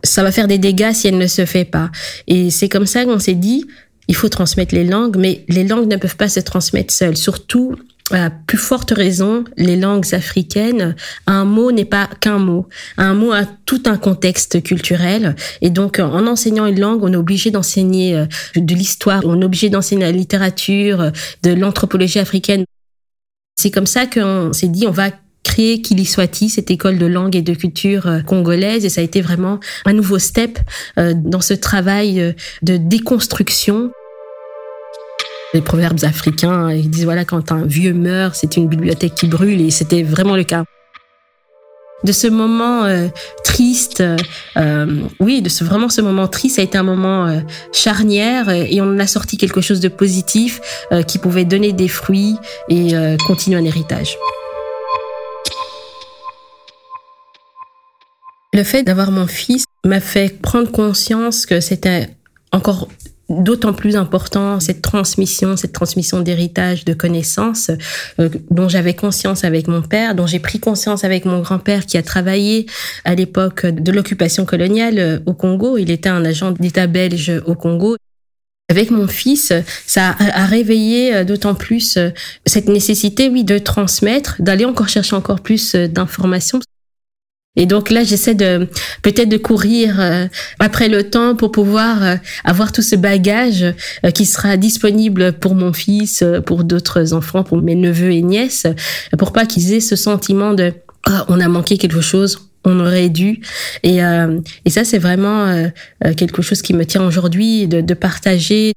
ça 0.03 0.23
va 0.23 0.33
faire 0.33 0.49
des 0.49 0.59
dégâts 0.59 0.93
si 0.93 1.09
elle 1.09 1.19
ne 1.19 1.27
se 1.27 1.47
fait 1.47 1.65
pas. 1.65 1.91
Et 2.27 2.51
c'est 2.51 2.69
comme 2.69 2.87
ça 2.87 3.05
qu'on 3.05 3.19
s'est 3.19 3.35
dit, 3.35 3.67
il 4.09 4.15
faut 4.15 4.29
transmettre 4.29 4.75
les 4.75 4.85
langues, 4.85 5.17
mais 5.17 5.45
les 5.49 5.65
langues 5.65 5.91
ne 5.91 5.97
peuvent 5.97 6.17
pas 6.17 6.29
se 6.29 6.41
transmettre 6.41 6.93
seules, 6.93 7.17
surtout 7.17 7.77
à 8.11 8.31
plus 8.31 8.59
forte 8.59 8.91
raison, 8.91 9.45
les 9.57 9.77
langues 9.77 10.15
africaines, 10.15 10.95
un 11.27 11.45
mot 11.45 11.73
n'est 11.73 11.87
pas 11.87 12.09
qu'un 12.21 12.39
mot. 12.39 12.69
Un 12.99 13.15
mot 13.15 13.33
a 13.33 13.45
tout 13.65 13.83
un 13.87 13.97
contexte 13.97 14.63
culturel. 14.63 15.35
Et 15.63 15.71
donc, 15.71 15.99
en 15.99 16.27
enseignant 16.27 16.67
une 16.67 16.81
langue, 16.81 17.03
on 17.03 17.13
est 17.13 17.17
obligé 17.17 17.51
d'enseigner 17.51 18.15
euh, 18.15 18.27
de 18.57 18.75
l'histoire, 18.75 19.23
on 19.25 19.41
est 19.41 19.45
obligé 19.45 19.71
d'enseigner 19.71 20.05
la 20.05 20.13
littérature, 20.13 21.13
de 21.43 21.53
l'anthropologie 21.53 22.19
africaine. 22.19 22.65
C'est 23.57 23.71
comme 23.71 23.87
ça 23.87 24.07
qu'on 24.07 24.53
s'est 24.53 24.69
dit, 24.69 24.87
on 24.87 24.91
va 24.91 25.11
créer 25.43 25.81
Kili 25.81 26.05
Swati, 26.05 26.51
cette 26.51 26.71
école 26.71 26.99
de 26.99 27.07
langue 27.07 27.37
et 27.37 27.43
de 27.43 27.55
culture 27.55 28.07
euh, 28.07 28.21
congolaise. 28.21 28.85
Et 28.85 28.91
ça 28.91 29.01
a 29.01 29.05
été 29.05 29.23
vraiment 29.23 29.61
un 29.87 29.95
nouveau 29.95 30.19
step 30.19 30.59
euh, 30.99 31.15
dans 31.17 31.41
ce 31.41 31.55
travail 31.55 32.35
de 32.63 32.77
déconstruction. 32.77 33.91
Les 35.55 35.63
proverbes 35.63 36.03
africains, 36.03 36.71
ils 36.73 36.91
disent 36.91 37.05
voilà, 37.05 37.25
quand 37.25 37.53
un 37.53 37.65
vieux 37.65 37.95
meurt, 37.95 38.35
c'est 38.35 38.57
une 38.57 38.69
bibliothèque 38.69 39.15
qui 39.15 39.29
brûle, 39.29 39.61
et 39.61 39.71
c'était 39.71 40.03
vraiment 40.03 40.37
le 40.37 40.45
cas 40.45 40.65
de 42.05 42.13
ce 42.13 42.27
moment 42.27 42.85
euh, 42.85 43.09
triste, 43.43 44.03
euh, 44.57 45.03
oui, 45.21 45.43
de 45.43 45.49
ce 45.49 45.65
vraiment 45.65 45.89
ce 45.89 46.03
moment 46.03 46.29
triste, 46.29 46.57
ça 46.57 46.63
a 46.63 46.65
été 46.65 46.77
un 46.79 46.83
moment 46.83 47.27
euh, 47.27 47.41
charnière 47.73 48.51
et 48.51 48.81
on 48.81 48.99
a 48.99 49.07
sorti 49.07 49.39
quelque 49.39 49.63
chose 49.63 49.81
de 49.81 49.89
positif 49.89 50.61
qui 51.07 51.19
pouvait 51.19 51.45
donner 51.45 51.73
des 51.73 51.89
fruits 51.89 52.37
et 52.69 52.93
continuer 53.27 53.59
un 53.59 53.65
héritage. 53.65 54.19
Le 58.53 58.63
fait 58.63 58.83
d'avoir 58.83 59.11
mon 59.11 59.27
fils 59.27 59.65
m'a 59.85 60.01
fait 60.01 60.41
prendre 60.41 60.71
conscience 60.71 61.47
que 61.47 61.61
c'était 61.61 62.11
encore 62.53 62.89
d'autant 63.29 63.73
plus 63.73 63.97
important 63.97 64.61
cette 64.61 64.83
transmission, 64.83 65.57
cette 65.57 65.73
transmission 65.73 66.21
d'héritage, 66.21 66.85
de 66.85 66.93
connaissances 66.93 67.71
euh, 68.21 68.29
dont 68.51 68.69
j'avais 68.69 68.95
conscience 68.95 69.45
avec 69.45 69.69
mon 69.69 69.83
père, 69.83 70.15
dont 70.15 70.27
j'ai 70.27 70.39
pris 70.39 70.61
conscience 70.61 71.05
avec 71.05 71.25
mon 71.25 71.41
grand-père 71.41 71.87
qui 71.87 71.97
a 71.97 72.03
travaillé 72.03 72.67
à 73.05 73.15
l'époque 73.15 73.67
de 73.67 73.93
l'occupation 73.93 74.45
coloniale 74.45 74.99
euh, 74.99 75.19
au 75.27 75.33
Congo. 75.33 75.79
Il 75.79 75.91
était 75.91 76.09
un 76.09 76.25
agent 76.25 76.53
d'État 76.53 76.87
belge 76.87 77.33
au 77.47 77.55
Congo. 77.55 77.97
Avec 78.71 78.91
mon 78.91 79.07
fils, 79.07 79.53
ça 79.87 80.17
a 80.19 80.47
réveillé 80.47 81.15
euh, 81.15 81.25
d'autant 81.25 81.55
plus 81.55 81.99
cette 82.47 82.69
nécessité, 82.69 83.29
oui, 83.29 83.45
de 83.45 83.59
transmettre, 83.59 84.37
d'aller 84.41 84.65
encore 84.65 84.89
chercher 84.89 85.17
encore 85.17 85.41
plus 85.41 85.75
d'informations. 85.75 86.61
Et 87.57 87.67
donc 87.67 87.91
là, 87.91 88.03
j'essaie 88.03 88.35
de 88.35 88.69
peut-être 89.03 89.29
de 89.29 89.37
courir 89.37 90.01
euh, 90.01 90.27
après 90.59 90.89
le 90.89 91.09
temps 91.09 91.37
pour 91.37 91.53
pouvoir 91.53 92.03
euh, 92.03 92.17
avoir 92.43 92.73
tout 92.73 92.83
ce 92.83 92.97
bagage 92.97 93.63
euh, 94.05 94.11
qui 94.11 94.27
sera 94.27 94.57
disponible 94.57 95.35
pour 95.35 95.55
mon 95.55 95.73
fils, 95.73 96.25
pour 96.47 96.65
d'autres 96.65 97.13
enfants, 97.13 97.45
pour 97.45 97.63
mes 97.63 97.77
neveux 97.77 98.11
et 98.11 98.23
nièces, 98.23 98.67
pour 99.19 99.33
pas 99.33 99.47
qu'ils 99.47 99.73
aient 99.73 99.81
ce 99.81 99.95
sentiment 99.95 100.53
de 100.55 100.73
ah, 101.07 101.25
on 101.29 101.39
a 101.39 101.47
manqué 101.49 101.79
quelque 101.79 102.01
chose, 102.01 102.51
on 102.65 102.81
aurait 102.81 103.11
dû. 103.11 103.41
Et, 103.83 103.99
et 103.99 104.71
ça, 104.71 104.85
c'est 104.85 104.97
vraiment 104.97 105.71
quelque 106.17 106.41
chose 106.41 106.63
qui 106.63 106.73
me 106.73 106.87
tient 106.87 107.05
aujourd'hui 107.05 107.69
de, 107.69 107.83
de 107.83 107.95
partager 107.95 108.73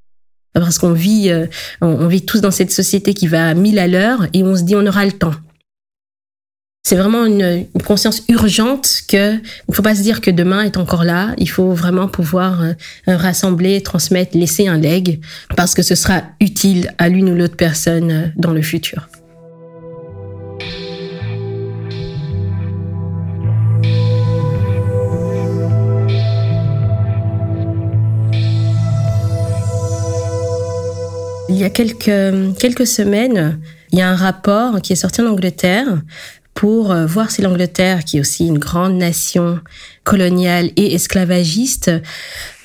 parce 0.53 0.77
qu'on 0.77 0.91
vit, 0.91 1.31
on 1.79 2.07
vit 2.07 2.25
tous 2.25 2.41
dans 2.41 2.51
cette 2.51 2.71
société 2.71 3.13
qui 3.13 3.27
va 3.27 3.47
à 3.47 3.53
mille 3.53 3.79
à 3.79 3.87
l'heure 3.87 4.27
et 4.33 4.43
on 4.43 4.57
se 4.57 4.63
dit 4.63 4.75
on 4.75 4.85
aura 4.85 5.05
le 5.05 5.13
temps 5.13 5.35
c'est 6.87 6.95
vraiment 6.95 7.25
une, 7.25 7.65
conscience 7.85 8.23
urgente 8.29 9.01
que 9.09 9.35
il 9.35 9.75
faut 9.75 9.81
pas 9.81 9.93
se 9.93 10.01
dire 10.01 10.21
que 10.21 10.31
demain 10.31 10.61
est 10.61 10.77
encore 10.77 11.03
là. 11.03 11.33
Il 11.37 11.49
faut 11.49 11.73
vraiment 11.73 12.07
pouvoir 12.07 12.61
euh, 12.61 12.73
rassembler, 13.07 13.81
transmettre, 13.81 14.37
laisser 14.37 14.69
un 14.69 14.77
leg 14.77 15.19
parce 15.57 15.73
que 15.73 15.81
ce 15.81 15.95
sera 15.95 16.21
utile 16.39 16.93
à 16.97 17.09
l'une 17.09 17.29
ou 17.29 17.35
l'autre 17.35 17.57
personne 17.57 18.11
euh, 18.11 18.27
dans 18.37 18.53
le 18.53 18.61
futur. 18.61 19.09
Il 31.49 31.57
y 31.57 31.65
a 31.65 31.69
quelques, 31.69 32.57
quelques 32.59 32.87
semaines, 32.87 33.59
il 33.91 33.99
y 33.99 34.01
a 34.01 34.09
un 34.09 34.15
rapport 34.15 34.81
qui 34.81 34.93
est 34.93 34.97
sorti 34.97 35.21
en 35.21 35.27
Angleterre 35.27 36.01
pour 36.57 36.91
euh, 36.91 37.05
voir 37.05 37.29
si 37.29 37.43
l'Angleterre, 37.43 38.03
qui 38.03 38.17
est 38.17 38.19
aussi 38.19 38.47
une 38.47 38.57
grande 38.57 38.95
nation 38.95 39.59
coloniale 40.03 40.71
et 40.75 40.95
esclavagiste, 40.95 41.91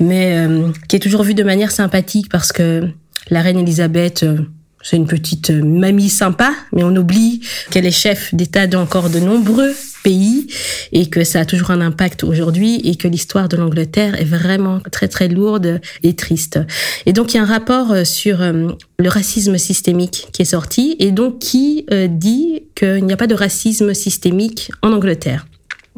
mais 0.00 0.34
euh, 0.38 0.72
qui 0.88 0.96
est 0.96 0.98
toujours 0.98 1.24
vue 1.24 1.34
de 1.34 1.44
manière 1.44 1.70
sympathique 1.70 2.30
parce 2.30 2.52
que 2.52 2.88
la 3.28 3.42
reine 3.42 3.58
Elisabeth 3.58 4.22
euh, 4.22 4.38
c'est 4.82 4.96
une 4.96 5.06
petite 5.06 5.50
mamie 5.50 6.08
sympa, 6.08 6.52
mais 6.72 6.84
on 6.84 6.94
oublie 6.96 7.40
qu'elle 7.70 7.86
est 7.86 7.90
chef 7.90 8.34
d'État 8.34 8.66
d'encore 8.66 9.10
de 9.10 9.20
nombreux 9.20 9.74
pays 10.02 10.48
et 10.92 11.08
que 11.08 11.24
ça 11.24 11.40
a 11.40 11.44
toujours 11.44 11.70
un 11.70 11.80
impact 11.80 12.24
aujourd'hui 12.24 12.80
et 12.84 12.96
que 12.96 13.08
l'histoire 13.08 13.48
de 13.48 13.56
l'Angleterre 13.56 14.20
est 14.20 14.24
vraiment 14.24 14.80
très 14.90 15.08
très 15.08 15.28
lourde 15.28 15.80
et 16.02 16.14
triste. 16.14 16.58
Et 17.06 17.12
donc 17.12 17.32
il 17.32 17.36
y 17.36 17.40
a 17.40 17.42
un 17.42 17.46
rapport 17.46 17.92
euh, 17.92 18.04
sur 18.04 18.42
euh, 18.42 18.72
le 18.98 19.08
racisme 19.08 19.58
systémique 19.58 20.28
qui 20.32 20.42
est 20.42 20.46
sorti 20.46 20.96
et 20.98 21.10
donc 21.10 21.38
qui 21.38 21.86
euh, 21.90 22.08
dit 22.08 22.64
qu'il 22.74 23.04
n'y 23.04 23.12
a 23.12 23.16
pas 23.16 23.26
de 23.26 23.34
racisme 23.34 23.94
systémique 23.94 24.70
en 24.82 24.92
Angleterre. 24.92 25.46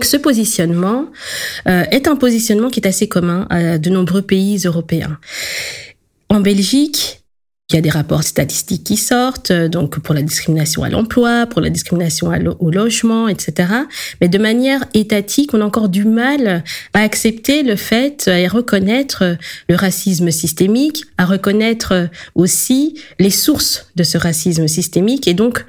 Ce 0.03 0.17
positionnement 0.17 1.07
est 1.67 2.09
un 2.09 2.17
positionnement 2.17 2.69
qui 2.69 2.81
est 2.81 2.89
assez 2.89 3.07
commun 3.07 3.47
à 3.49 3.79
de 3.79 3.91
nombreux 3.91 4.23
pays 4.23 4.59
européens. 4.65 5.19
En 6.29 6.41
Belgique, 6.41 7.24
il 7.71 7.77
y 7.77 7.79
a 7.79 7.81
des 7.81 7.91
rapports 7.91 8.23
statistiques 8.23 8.85
qui 8.85 8.99
sortent, 8.99 9.51
euh, 9.51 9.69
donc 9.69 9.99
pour 9.99 10.15
la 10.15 10.23
discrimination 10.23 10.83
à 10.83 10.91
l'emploi, 10.91 11.47
pour 11.47 11.63
la 11.63 11.71
discrimination 11.71 12.31
au 12.59 12.71
logement, 12.71 13.27
etc. 13.27 13.69
Mais 14.21 14.29
de 14.29 14.39
manière 14.39 14.85
étatique, 14.93 15.55
on 15.55 15.61
a 15.63 15.65
encore 15.65 15.89
du 15.89 16.05
mal 16.05 16.63
à 16.93 17.01
accepter 17.01 17.63
le 17.63 17.77
fait 17.77 18.29
et 18.29 18.49
reconnaître 18.49 19.39
le 19.69 19.75
racisme 19.77 20.31
systémique, 20.31 21.05
à 21.17 21.25
reconnaître 21.25 22.09
aussi 22.35 23.01
les 23.19 23.31
sources 23.31 23.87
de 23.97 24.03
ce 24.03 24.19
racisme 24.19 24.69
systémique 24.69 25.27
et 25.27 25.35
donc 25.35 25.65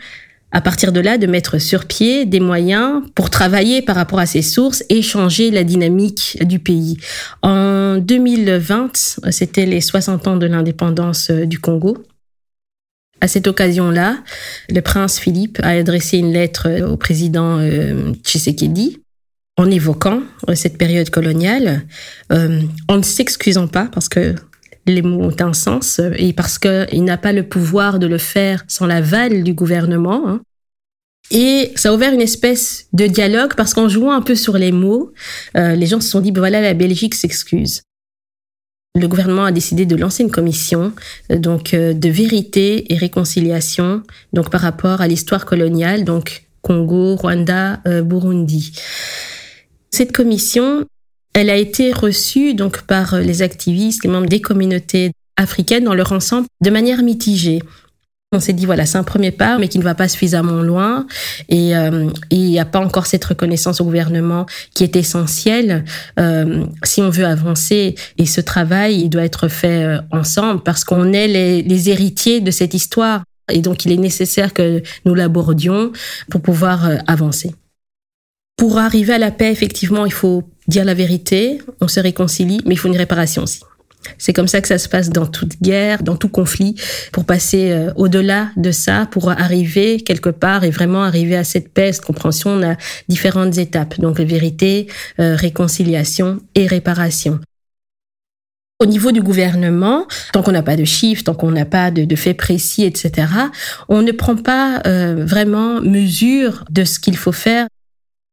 à 0.55 0.61
partir 0.61 0.93
de 0.93 1.01
là, 1.01 1.17
de 1.17 1.27
mettre 1.27 1.59
sur 1.59 1.83
pied 1.83 2.25
des 2.25 2.39
moyens 2.39 3.03
pour 3.13 3.29
travailler 3.29 3.81
par 3.81 3.97
rapport 3.97 4.19
à 4.19 4.25
ces 4.25 4.41
sources 4.41 4.85
et 4.87 5.01
changer 5.01 5.51
la 5.51 5.65
dynamique 5.65 6.37
du 6.45 6.59
pays. 6.59 6.95
En 7.41 7.97
2020, 7.97 9.19
c'était 9.31 9.65
les 9.65 9.81
60 9.81 10.29
ans 10.29 10.37
de 10.37 10.45
l'indépendance 10.45 11.29
euh, 11.29 11.45
du 11.45 11.59
Congo. 11.59 11.97
À 13.19 13.27
cette 13.27 13.47
occasion-là, 13.47 14.19
le 14.69 14.79
prince 14.79 15.19
Philippe 15.19 15.59
a 15.61 15.71
adressé 15.71 16.19
une 16.19 16.31
lettre 16.31 16.69
euh, 16.69 16.87
au 16.87 16.95
président 16.95 17.59
euh, 17.59 18.13
Tshisekedi 18.23 19.01
en 19.57 19.69
évoquant 19.69 20.21
cette 20.53 20.77
période 20.77 21.09
coloniale, 21.09 21.85
en 22.29 22.97
ne 22.97 23.01
s'excusant 23.01 23.67
pas 23.67 23.87
parce 23.93 24.09
que 24.09 24.35
les 24.87 25.01
mots 25.01 25.23
ont 25.23 25.35
un 25.39 25.53
sens 25.53 25.99
et 26.17 26.33
parce 26.33 26.59
qu'il 26.59 27.03
n'a 27.03 27.17
pas 27.17 27.33
le 27.33 27.47
pouvoir 27.47 27.99
de 27.99 28.07
le 28.07 28.17
faire 28.17 28.63
sans 28.67 28.85
l'aval 28.85 29.43
du 29.43 29.53
gouvernement. 29.53 30.27
Hein. 30.27 30.41
Et 31.31 31.71
ça 31.75 31.89
a 31.89 31.93
ouvert 31.93 32.13
une 32.13 32.21
espèce 32.21 32.87
de 32.93 33.07
dialogue 33.07 33.55
parce 33.55 33.73
qu'en 33.73 33.89
jouant 33.89 34.13
un 34.13 34.21
peu 34.21 34.35
sur 34.35 34.57
les 34.57 34.71
mots, 34.71 35.11
euh, 35.57 35.75
les 35.75 35.87
gens 35.87 35.99
se 35.99 36.09
sont 36.09 36.21
dit, 36.21 36.31
ben 36.31 36.41
voilà, 36.41 36.61
la 36.61 36.73
Belgique 36.73 37.15
s'excuse. 37.15 37.81
Le 38.97 39.07
gouvernement 39.07 39.43
a 39.43 39.51
décidé 39.51 39.85
de 39.85 39.95
lancer 39.95 40.23
une 40.23 40.31
commission 40.31 40.93
euh, 41.31 41.37
donc 41.37 41.73
euh, 41.73 41.93
de 41.93 42.09
vérité 42.09 42.93
et 42.93 42.97
réconciliation 42.97 44.03
donc 44.33 44.49
par 44.49 44.61
rapport 44.61 45.01
à 45.01 45.07
l'histoire 45.07 45.45
coloniale 45.45 46.05
donc 46.05 46.43
Congo, 46.61 47.15
Rwanda, 47.15 47.81
Burundi. 48.03 48.71
Cette 49.91 50.11
commission 50.11 50.85
elle 51.35 51.49
a 51.49 51.57
été 51.57 51.91
reçue 51.91 52.53
donc 52.53 52.83
par 52.83 53.19
les 53.19 53.41
activistes, 53.41 54.03
les 54.05 54.09
membres 54.09 54.29
des 54.29 54.39
communautés 54.39 55.11
africaines 55.35 55.83
dans 55.83 55.93
leur 55.93 56.13
ensemble 56.13 56.47
de 56.61 56.69
manière 56.69 57.03
mitigée. 57.03 57.61
On 58.31 58.39
s'est 58.39 58.53
dit 58.53 58.65
voilà 58.65 58.85
c'est 58.85 58.97
un 58.97 59.03
premier 59.03 59.31
pas 59.31 59.57
mais 59.57 59.67
qui 59.67 59.77
ne 59.77 59.83
va 59.83 59.95
pas 59.95 60.07
suffisamment 60.07 60.61
loin 60.61 61.05
et 61.49 61.75
euh, 61.75 62.09
il 62.31 62.39
n'y 62.39 62.59
a 62.59 62.65
pas 62.65 62.79
encore 62.79 63.05
cette 63.05 63.23
reconnaissance 63.23 63.81
au 63.81 63.83
gouvernement 63.83 64.45
qui 64.73 64.83
est 64.83 64.95
essentielle 64.95 65.83
euh, 66.19 66.65
si 66.83 67.01
on 67.01 67.09
veut 67.09 67.25
avancer 67.25 67.95
et 68.17 68.25
ce 68.25 68.41
travail 68.41 69.01
il 69.01 69.09
doit 69.09 69.23
être 69.23 69.47
fait 69.47 69.83
euh, 69.83 70.01
ensemble 70.11 70.63
parce 70.63 70.83
qu'on 70.83 71.13
est 71.13 71.27
les, 71.27 71.61
les 71.61 71.89
héritiers 71.89 72.41
de 72.41 72.51
cette 72.51 72.73
histoire 72.73 73.23
et 73.51 73.59
donc 73.59 73.85
il 73.85 73.91
est 73.91 73.97
nécessaire 73.97 74.53
que 74.53 74.81
nous 75.05 75.13
l'abordions 75.13 75.91
pour 76.29 76.41
pouvoir 76.41 76.89
avancer. 77.07 77.51
Pour 78.57 78.77
arriver 78.77 79.13
à 79.13 79.17
la 79.17 79.31
paix, 79.31 79.51
effectivement, 79.51 80.05
il 80.05 80.13
faut 80.13 80.43
dire 80.67 80.85
la 80.85 80.93
vérité, 80.93 81.59
on 81.81 81.87
se 81.87 81.99
réconcilie, 81.99 82.61
mais 82.65 82.75
il 82.75 82.77
faut 82.77 82.87
une 82.87 82.97
réparation 82.97 83.43
aussi. 83.43 83.59
C'est 84.17 84.33
comme 84.33 84.47
ça 84.47 84.61
que 84.61 84.67
ça 84.67 84.77
se 84.77 84.87
passe 84.87 85.09
dans 85.09 85.25
toute 85.25 85.61
guerre, 85.61 86.03
dans 86.03 86.15
tout 86.15 86.29
conflit, 86.29 86.75
pour 87.11 87.25
passer 87.25 87.71
euh, 87.71 87.91
au-delà 87.95 88.49
de 88.55 88.71
ça, 88.71 89.07
pour 89.09 89.29
arriver 89.31 89.99
quelque 89.99 90.29
part 90.29 90.63
et 90.63 90.69
vraiment 90.69 91.03
arriver 91.03 91.35
à 91.35 91.43
cette 91.43 91.73
paix, 91.73 91.91
cette 91.91 92.05
compréhension, 92.05 92.51
on 92.51 92.63
a 92.63 92.75
différentes 93.09 93.57
étapes. 93.57 93.99
Donc 93.99 94.19
vérité, 94.19 94.87
euh, 95.19 95.35
réconciliation 95.35 96.39
et 96.53 96.67
réparation. 96.67 97.39
Au 98.81 98.85
niveau 98.85 99.11
du 99.11 99.21
gouvernement, 99.21 100.05
tant 100.33 100.43
qu'on 100.43 100.51
n'a 100.51 100.61
pas 100.61 100.75
de 100.75 100.83
chiffres, 100.83 101.23
tant 101.23 101.33
qu'on 101.33 101.51
n'a 101.51 101.65
pas 101.65 101.91
de, 101.91 102.15
faits 102.15 102.35
précis, 102.35 102.83
etc., 102.83 103.27
on 103.87 104.01
ne 104.01 104.11
prend 104.11 104.35
pas 104.35 104.81
euh, 104.85 105.23
vraiment 105.25 105.79
mesure 105.79 106.65
de 106.69 106.83
ce 106.83 106.99
qu'il 106.99 107.15
faut 107.15 107.31
faire 107.31 107.67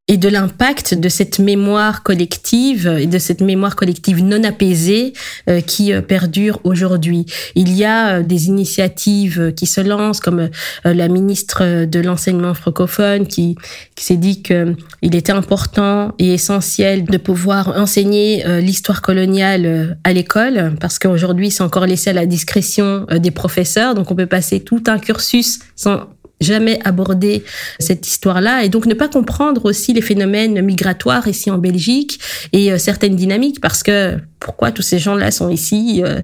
et 0.09 0.17
de 0.17 0.29
l'impact 0.29 0.95
de 0.95 1.09
cette 1.09 1.39
mémoire 1.39 2.03
collective 2.03 2.89
et 2.99 3.07
de 3.07 3.19
cette 3.19 3.41
mémoire 3.41 3.77
collective 3.77 4.23
non 4.23 4.43
apaisée 4.43 5.13
euh, 5.49 5.61
qui 5.61 5.93
euh, 5.93 6.03
perdure 6.03 6.59
aujourd'hui. 6.65 7.25
Il 7.55 7.73
y 7.73 7.85
a 7.85 8.17
euh, 8.19 8.23
des 8.23 8.49
initiatives 8.49 9.53
qui 9.55 9.67
se 9.67 9.81
lancent, 9.81 10.19
comme 10.21 10.51
la 10.85 11.09
ministre 11.09 11.85
de 11.85 12.01
l'enseignement 12.01 12.55
francophone 12.55 13.27
qui, 13.27 13.57
qui 13.95 14.05
s'est 14.05 14.17
dit 14.17 14.43
que 14.43 14.75
il 15.03 15.15
était 15.15 15.33
important 15.33 16.13
et 16.19 16.35
essentiel 16.35 17.05
de 17.05 17.17
pouvoir 17.17 17.69
enseigner 17.77 18.45
l'histoire 18.61 19.03
coloniale 19.03 19.99
à 20.05 20.13
l'école, 20.13 20.75
parce 20.81 20.99
qu'aujourd'hui 20.99 21.51
c'est 21.51 21.63
encore 21.63 21.87
laissé 21.87 22.11
à 22.11 22.13
la 22.13 22.27
discrétion 22.27 23.07
des 23.11 23.31
professeurs, 23.31 23.95
donc 23.95 24.11
on 24.11 24.15
peut 24.15 24.27
passer 24.27 24.61
tout 24.61 24.83
un 24.87 24.99
cursus 24.99 25.61
sans 25.77 26.09
jamais 26.43 26.79
aborder 26.85 27.45
cette 27.79 28.07
histoire-là 28.07 28.65
et 28.65 28.69
donc 28.69 28.87
ne 28.87 28.95
pas 28.95 29.09
comprendre 29.09 29.65
aussi 29.65 29.93
les 29.93 30.03
phénomènes 30.03 30.61
migratoires 30.63 31.29
ici 31.29 31.51
en 31.51 31.59
Belgique 31.59 32.21
et 32.53 32.73
euh, 32.73 32.79
certaines 32.79 33.17
dynamiques 33.17 33.61
parce 33.61 33.83
que 33.83 34.19
pourquoi 34.41 34.73
tous 34.73 34.83
ces 34.83 34.99
gens-là 34.99 35.31
sont 35.31 35.49
ici 35.49 36.03
euh? 36.05 36.21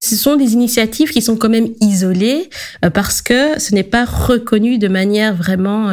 ce 0.00 0.16
sont 0.16 0.36
des 0.36 0.52
initiatives 0.52 1.10
qui 1.10 1.22
sont 1.22 1.36
quand 1.36 1.48
même 1.48 1.68
isolées 1.80 2.50
euh, 2.84 2.90
parce 2.90 3.22
que 3.22 3.58
ce 3.58 3.74
n'est 3.74 3.82
pas 3.82 4.04
reconnu 4.04 4.78
de 4.78 4.88
manière 4.88 5.34
vraiment 5.34 5.90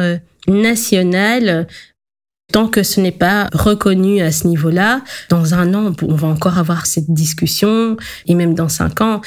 nationale 0.48 1.66
tant 2.50 2.68
que 2.68 2.82
ce 2.82 3.00
n'est 3.00 3.12
pas 3.12 3.48
reconnu 3.52 4.20
à 4.20 4.32
ce 4.32 4.46
niveau-là, 4.46 5.02
dans 5.28 5.54
un 5.54 5.74
an, 5.74 5.92
on 6.02 6.14
va 6.14 6.28
encore 6.28 6.58
avoir 6.58 6.86
cette 6.86 7.10
discussion, 7.10 7.96
et 8.26 8.34
même 8.34 8.54
dans 8.54 8.68
cinq 8.68 9.00
ans. 9.00 9.20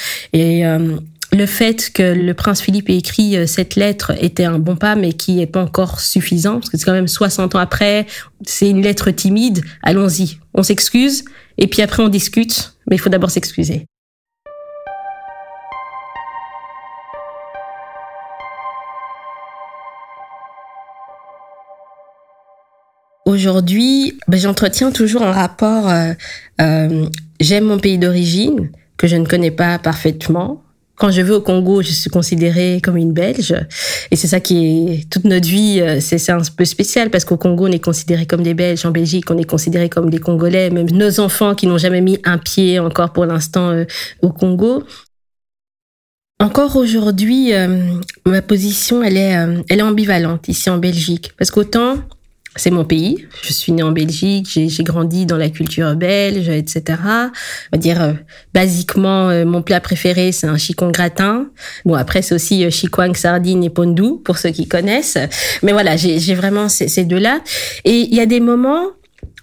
Le 1.34 1.46
fait 1.48 1.92
que 1.92 2.04
le 2.04 2.34
prince 2.34 2.62
Philippe 2.62 2.90
ait 2.90 2.98
écrit 2.98 3.38
euh, 3.38 3.48
cette 3.48 3.76
lettre 3.76 4.12
était 4.22 4.46
un 4.46 4.60
bon 4.60 4.76
pas, 4.76 4.96
mais 4.96 5.14
qui 5.14 5.34
n'est 5.34 5.48
pas 5.48 5.64
encore 5.64 6.00
suffisant, 6.00 6.60
parce 6.60 6.70
que 6.70 6.78
c'est 6.78 6.86
quand 6.86 6.94
même 6.94 7.08
60 7.08 7.56
ans 7.56 7.60
après, 7.60 8.06
c'est 8.46 8.70
une 8.70 8.82
lettre 8.82 9.10
timide, 9.12 9.64
allons-y, 9.82 10.38
on 10.54 10.64
s'excuse, 10.64 11.26
et 11.58 11.68
puis 11.68 11.82
après 11.82 12.04
on 12.04 12.10
discute, 12.10 12.76
mais 12.88 12.98
il 12.98 13.00
faut 13.00 13.10
d'abord 13.10 13.32
s'excuser. 13.32 13.86
Aujourd'hui, 23.26 24.20
ben, 24.28 24.40
j'entretiens 24.40 24.92
toujours 24.92 25.24
un 25.24 25.32
rapport, 25.32 25.90
euh, 25.90 26.14
euh, 26.62 27.08
j'aime 27.40 27.64
mon 27.64 27.80
pays 27.80 27.98
d'origine, 27.98 28.70
que 28.98 29.08
je 29.08 29.16
ne 29.16 29.26
connais 29.26 29.50
pas 29.50 29.80
parfaitement, 29.80 30.63
quand 30.96 31.10
je 31.10 31.22
vais 31.22 31.34
au 31.34 31.42
Congo, 31.42 31.82
je 31.82 31.92
suis 31.92 32.10
considérée 32.10 32.80
comme 32.82 32.98
une 32.98 33.14
Belge. 33.14 33.56
Et 34.12 34.16
c'est 34.16 34.28
ça 34.28 34.40
qui 34.40 34.88
est 34.88 35.10
toute 35.10 35.24
notre 35.24 35.48
vie, 35.48 35.80
euh, 35.82 36.00
c'est 36.00 36.30
un 36.30 36.42
peu 36.56 36.66
spécial 36.66 37.10
parce 37.10 37.26
qu'au 37.26 37.38
Congo, 37.38 37.68
on 37.68 37.72
est 37.72 37.84
considéré 37.84 38.26
comme 38.26 38.44
des 38.44 38.54
Belges. 38.54 38.86
En 38.86 38.92
Belgique, 38.92 39.30
on 39.32 39.38
est 39.38 39.44
considéré 39.44 39.90
comme 39.90 40.10
des 40.10 40.20
Congolais. 40.20 40.70
Même 40.70 40.90
nos 40.92 41.20
enfants 41.20 41.56
qui 41.56 41.68
n'ont 41.68 41.80
jamais 41.80 42.02
mis 42.02 42.20
un 42.24 42.38
pied 42.38 42.80
encore 42.80 43.12
pour 43.12 43.26
l'instant 43.26 43.72
euh, 43.72 43.86
au 44.22 44.30
Congo. 44.30 44.84
Encore 46.40 46.76
aujourd'hui, 46.76 47.54
euh, 47.54 48.00
ma 48.26 48.42
position, 48.42 49.02
elle 49.02 49.18
est, 49.18 49.34
elle 49.70 49.80
est 49.80 49.84
ambivalente 49.84 50.48
ici 50.48 50.70
en 50.70 50.78
Belgique. 50.78 51.32
Parce 51.38 51.52
qu'autant, 51.52 51.96
c'est 52.56 52.72
mon 52.72 52.86
pays. 52.86 53.28
Je 53.42 53.52
suis 53.52 53.72
née 53.72 53.84
en 53.84 53.92
Belgique, 53.92 54.48
j'ai 54.50 54.84
grandi 54.84 55.26
dans 55.26 55.38
la 55.38 55.50
culture 55.50 55.96
belge, 55.96 56.50
etc. 56.50 56.84
On 57.02 57.30
va 57.72 57.78
dire, 57.78 58.02
euh, 58.02 58.14
basiquement, 58.54 59.30
euh, 59.30 59.46
mon 59.46 59.62
plat 59.62 59.80
préféré, 59.80 60.32
c'est 60.32 60.48
un 60.48 60.58
chicon 60.58 60.92
gratin. 60.92 61.48
Bon, 61.86 61.96
après, 61.96 62.22
c'est 62.22 62.36
aussi 62.36 62.64
euh, 62.64 62.70
chikwang, 62.70 63.16
sardine 63.16 63.64
et 63.64 63.70
pondou, 63.70 64.22
pour 64.24 64.38
ceux 64.38 64.52
qui 64.52 64.68
connaissent. 64.68 65.18
Mais 65.64 65.72
voilà, 65.72 65.96
j'ai 65.96 66.36
vraiment 66.36 66.70
ces, 66.70 66.88
ces 66.88 67.06
deux-là. 67.06 67.42
Et 67.86 68.02
il 68.02 68.14
y 68.14 68.20
a 68.20 68.26
des 68.26 68.40
moments 68.40 68.86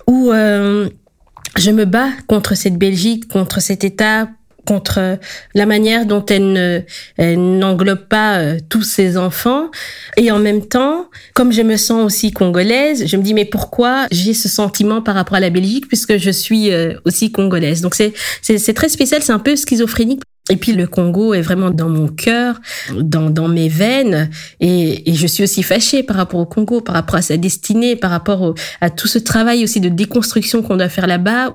où 0.06 0.30
je 0.32 1.70
me 1.70 1.84
bats 1.84 2.10
contre 2.26 2.56
cette 2.56 2.76
Belgique, 2.76 3.28
contre 3.28 3.60
cet 3.60 3.84
État, 3.84 4.28
contre 4.66 5.18
la 5.54 5.66
manière 5.66 6.06
dont 6.06 6.24
elle 6.26 6.84
n'englobe 7.18 8.06
pas 8.08 8.38
euh, 8.38 8.58
tous 8.68 8.82
ses 8.82 9.16
enfants. 9.16 9.70
Et 10.16 10.30
en 10.30 10.38
même 10.38 10.66
temps, 10.66 11.08
comme 11.34 11.52
je 11.52 11.62
me 11.62 11.76
sens 11.76 12.04
aussi 12.04 12.32
congolaise, 12.32 13.06
je 13.06 13.16
me 13.16 13.22
dis 13.22 13.34
mais 13.34 13.44
pourquoi 13.44 14.06
j'ai 14.10 14.34
ce 14.34 14.48
sentiment 14.48 15.02
par 15.02 15.14
rapport 15.14 15.36
à 15.36 15.40
la 15.40 15.50
Belgique 15.50 15.88
puisque 15.88 16.16
je 16.16 16.30
suis 16.30 16.72
euh, 16.72 16.94
aussi 17.04 17.32
congolaise? 17.32 17.80
Donc 17.80 17.94
c'est 17.94 18.12
c'est 18.42 18.74
très 18.74 18.88
spécial, 18.88 19.22
c'est 19.22 19.32
un 19.32 19.38
peu 19.38 19.56
schizophrénique. 19.56 20.22
Et 20.50 20.56
puis 20.56 20.72
le 20.72 20.88
Congo 20.88 21.32
est 21.32 21.42
vraiment 21.42 21.70
dans 21.70 21.88
mon 21.88 22.08
cœur, 22.08 22.60
dans, 22.96 23.30
dans 23.30 23.46
mes 23.46 23.68
veines, 23.68 24.30
et, 24.58 25.08
et 25.08 25.14
je 25.14 25.26
suis 25.28 25.44
aussi 25.44 25.62
fâchée 25.62 26.02
par 26.02 26.16
rapport 26.16 26.40
au 26.40 26.46
Congo, 26.46 26.80
par 26.80 26.96
rapport 26.96 27.16
à 27.16 27.22
sa 27.22 27.36
destinée, 27.36 27.94
par 27.94 28.10
rapport 28.10 28.54
à 28.80 28.90
tout 28.90 29.06
ce 29.06 29.18
travail 29.18 29.62
aussi 29.62 29.80
de 29.80 29.88
déconstruction 29.88 30.62
qu'on 30.62 30.76
doit 30.76 30.88
faire 30.88 31.06
là-bas. 31.06 31.54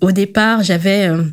Au 0.00 0.12
départ, 0.12 0.62
j'avais 0.62 1.08
euh, 1.08 1.24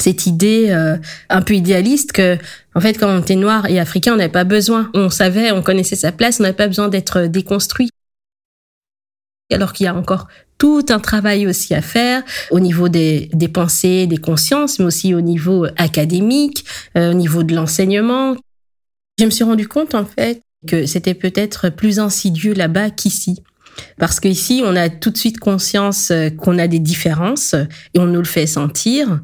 cette 0.00 0.26
idée 0.26 0.70
euh, 0.70 0.96
un 1.28 1.42
peu 1.42 1.54
idéaliste 1.54 2.12
que 2.12 2.38
en 2.74 2.80
fait 2.80 2.94
quand 2.94 3.08
on 3.08 3.20
était 3.20 3.36
noir 3.36 3.66
et 3.66 3.78
africain 3.80 4.14
on 4.14 4.16
n'avait 4.16 4.28
pas 4.28 4.44
besoin 4.44 4.90
on 4.94 5.10
savait 5.10 5.50
on 5.52 5.62
connaissait 5.62 5.96
sa 5.96 6.12
place 6.12 6.40
on 6.40 6.44
n'avait 6.44 6.56
pas 6.56 6.68
besoin 6.68 6.88
d'être 6.88 7.22
déconstruit 7.22 7.90
alors 9.52 9.72
qu'il 9.72 9.84
y 9.84 9.88
a 9.88 9.94
encore 9.94 10.28
tout 10.58 10.84
un 10.88 10.98
travail 10.98 11.46
aussi 11.46 11.74
à 11.74 11.80
faire 11.82 12.22
au 12.50 12.60
niveau 12.60 12.88
des, 12.88 13.30
des 13.32 13.48
pensées, 13.48 14.06
des 14.06 14.18
consciences, 14.18 14.78
mais 14.78 14.84
aussi 14.84 15.14
au 15.14 15.20
niveau 15.20 15.66
académique, 15.76 16.64
euh, 16.96 17.12
au 17.12 17.14
niveau 17.14 17.44
de 17.44 17.54
l'enseignement. 17.54 18.36
Je 19.18 19.24
me 19.24 19.30
suis 19.30 19.44
rendu 19.44 19.66
compte 19.68 19.94
en 19.94 20.04
fait 20.04 20.42
que 20.66 20.86
c'était 20.86 21.14
peut-être 21.14 21.70
plus 21.70 22.00
insidieux 22.00 22.52
là-bas 22.52 22.90
qu'ici. 22.90 23.42
Parce 23.98 24.20
qu'ici, 24.20 24.62
on 24.64 24.76
a 24.76 24.88
tout 24.88 25.10
de 25.10 25.18
suite 25.18 25.38
conscience 25.38 26.10
euh, 26.10 26.30
qu'on 26.30 26.58
a 26.58 26.68
des 26.68 26.78
différences 26.78 27.54
et 27.94 27.98
on 27.98 28.06
nous 28.06 28.20
le 28.20 28.24
fait 28.24 28.46
sentir. 28.46 29.20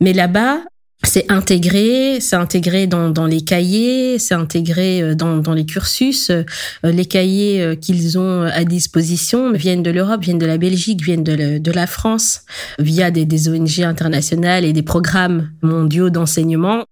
Mais 0.00 0.12
là-bas, 0.12 0.60
c'est 1.04 1.30
intégré, 1.32 2.20
c'est 2.20 2.36
intégré 2.36 2.86
dans, 2.86 3.10
dans 3.10 3.26
les 3.26 3.40
cahiers, 3.40 4.20
c'est 4.20 4.34
intégré 4.34 5.02
euh, 5.02 5.14
dans, 5.14 5.38
dans 5.38 5.54
les 5.54 5.66
cursus. 5.66 6.30
Euh, 6.30 6.44
les 6.84 7.06
cahiers 7.06 7.76
qu'ils 7.80 8.18
ont 8.18 8.42
à 8.42 8.64
disposition 8.64 9.52
viennent 9.52 9.82
de 9.82 9.90
l'Europe, 9.90 10.22
viennent 10.22 10.38
de 10.38 10.46
la 10.46 10.58
Belgique, 10.58 11.02
viennent 11.02 11.24
de, 11.24 11.72
la 11.72 11.86
France, 11.86 12.42
via 12.78 13.10
des, 13.10 13.24
des 13.24 13.48
ONG 13.48 13.80
internationales 13.80 14.64
et 14.64 14.72
des 14.72 14.82
programmes 14.82 15.50
mondiaux 15.62 16.10
d'enseignement. 16.10 16.84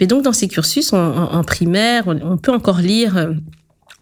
Et 0.00 0.06
donc, 0.06 0.22
dans 0.24 0.32
ces 0.32 0.48
cursus, 0.48 0.92
en, 0.92 0.98
en 0.98 1.44
primaire, 1.44 2.04
on 2.06 2.38
peut 2.38 2.52
encore 2.52 2.80
lire 2.80 3.28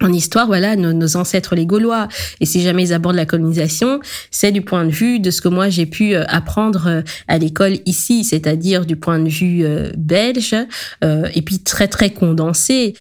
en 0.02 0.12
histoire, 0.12 0.46
voilà, 0.46 0.76
nos, 0.76 1.16
ancêtres 1.16 1.54
les 1.54 1.66
Gaulois. 1.66 2.08
Et 2.40 2.46
si 2.46 2.62
jamais 2.62 2.84
ils 2.84 2.92
abordent 2.92 3.16
la 3.16 3.26
colonisation, 3.26 4.00
c'est 4.30 4.52
du 4.52 4.62
point 4.62 4.84
de 4.84 4.90
vue 4.90 5.20
de 5.20 5.30
ce 5.30 5.40
que 5.40 5.48
moi 5.48 5.68
j'ai 5.68 5.86
pu 5.86 6.14
euh, 6.14 6.24
apprendre 6.28 6.86
euh, 6.86 7.02
à 7.26 7.38
l'école 7.38 7.78
ici, 7.86 8.24
c'est-à-dire 8.24 8.86
du 8.86 8.96
point 8.96 9.18
de 9.18 9.28
vue 9.28 9.64
euh, 9.64 9.90
belge, 9.96 10.54
et 11.02 11.42
puis 11.42 11.58
très 11.60 11.88
très 11.88 12.10
condensé. 12.10 12.94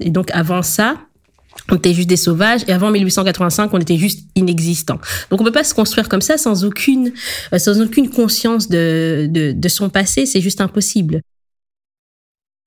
Et 0.00 0.10
donc 0.10 0.30
avant 0.32 0.62
ça, 0.62 0.98
on 1.68 1.76
était 1.76 1.92
juste 1.92 2.08
des 2.08 2.16
sauvages 2.16 2.62
et 2.68 2.72
avant 2.72 2.90
1885 2.90 3.72
on 3.74 3.78
était 3.78 3.96
juste 3.96 4.20
inexistants. 4.34 4.98
Donc 5.30 5.40
on 5.40 5.44
peut 5.44 5.52
pas 5.52 5.64
se 5.64 5.74
construire 5.74 6.08
comme 6.08 6.20
ça 6.20 6.38
sans 6.38 6.64
aucune 6.64 7.12
sans 7.56 7.80
aucune 7.80 8.08
conscience 8.10 8.68
de 8.68 9.28
de, 9.30 9.52
de 9.52 9.68
son 9.68 9.90
passé, 9.90 10.26
c'est 10.26 10.40
juste 10.40 10.60
impossible 10.60 11.20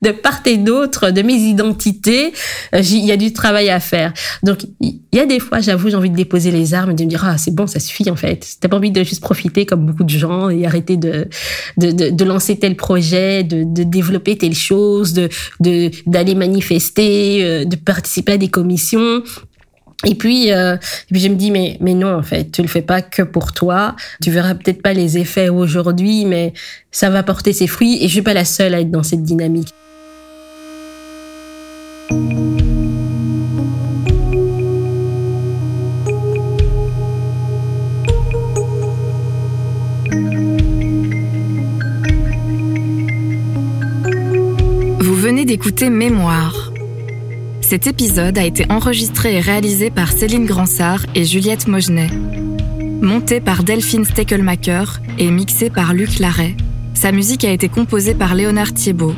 de 0.04 0.12
part 0.12 0.42
et 0.46 0.58
d'autre 0.58 1.12
de 1.12 1.22
mes 1.22 1.34
identités, 1.34 2.34
euh, 2.76 2.82
il 2.82 3.06
y 3.06 3.12
a 3.12 3.18
du 3.18 3.34
travail 3.34 3.70
à 3.70 3.80
faire. 3.80 4.14
Donc, 4.44 4.60
il 4.82 5.00
y 5.14 5.20
a 5.20 5.26
des 5.26 5.40
fois, 5.40 5.62
j'avoue, 5.62 5.90
j'ai 5.90 5.96
envie 5.96 6.10
de 6.10 6.16
déposer 6.16 6.52
les 6.52 6.74
armes 6.74 6.92
et 6.92 6.94
de 6.94 7.04
me 7.04 7.10
dire, 7.10 7.24
ah, 7.26 7.38
c'est 7.38 7.56
bon, 7.56 7.66
ça 7.66 7.80
suffit, 7.80 8.10
en 8.12 8.16
fait. 8.16 8.58
T'as 8.60 8.68
pas 8.68 8.78
envie 8.78 8.92
de 8.92 9.04
juste 9.04 9.22
profiter 9.22 9.66
comme 9.66 9.86
beaucoup 9.86 10.04
de 10.04 10.10
gens 10.10 10.50
et 10.50 10.66
arrêter 10.66 10.98
de, 10.98 11.28
de, 11.78 12.10
de, 12.10 12.24
lancer 12.26 12.60
tel 12.60 12.76
projet, 12.76 13.44
de, 13.44 13.64
de 13.64 13.84
développer 13.84 14.38
telle 14.38 14.56
chose, 14.56 15.14
de, 15.14 15.30
de, 15.62 15.90
d'aller 16.06 16.36
manifester, 16.36 17.44
euh, 17.44 17.66
de 17.66 17.76
participer 17.78 18.34
à 18.34 18.38
des 18.38 18.50
commissions. 18.50 19.24
Et 20.06 20.16
puis, 20.16 20.52
euh, 20.52 20.76
et 20.76 21.14
puis 21.14 21.22
je 21.22 21.30
me 21.30 21.36
dis 21.36 21.50
mais 21.50 21.78
mais 21.80 21.94
non 21.94 22.14
en 22.14 22.24
fait 22.24 22.52
tu 22.52 22.62
le 22.62 22.68
fais 22.68 22.82
pas 22.82 23.02
que 23.02 23.22
pour 23.22 23.54
toi. 23.54 23.96
Tu 24.22 24.32
verras 24.32 24.54
peut-être 24.56 24.82
pas 24.82 24.92
les 24.92 25.18
effets 25.18 25.48
aujourd'hui, 25.48 26.26
mais 26.26 26.52
ça 26.92 27.10
va 27.10 27.24
porter 27.24 27.54
ses 27.54 27.68
fruits. 27.68 28.04
Et 28.04 28.08
je 28.10 28.14
suis 28.14 28.22
pas 28.22 28.34
la 28.34 28.44
seule 28.44 28.74
à 28.74 28.82
être 28.82 28.92
dans 28.92 29.04
cette 29.04 29.24
dynamique. 29.24 29.70
Vous 45.00 45.16
venez 45.16 45.46
d'écouter 45.46 45.90
Mémoire. 45.90 46.72
Cet 47.62 47.88
épisode 47.88 48.38
a 48.38 48.46
été 48.46 48.66
enregistré 48.70 49.36
et 49.38 49.40
réalisé 49.40 49.90
par 49.90 50.12
Céline 50.12 50.46
Gransart 50.46 51.06
et 51.16 51.26
Juliette 51.26 51.68
Mogenet. 51.68 52.10
Monté 53.02 53.42
par 53.42 53.64
Delphine 53.64 54.06
Steckelmacher 54.06 54.84
et 55.18 55.32
mixé 55.32 55.72
par 55.72 55.94
Luc 55.96 56.20
Larrey. 56.20 56.56
Sa 56.94 57.12
musique 57.12 57.46
a 57.46 57.52
été 57.52 57.70
composée 57.70 58.14
par 58.14 58.36
Léonard 58.36 58.74
Thiebaud. 58.74 59.16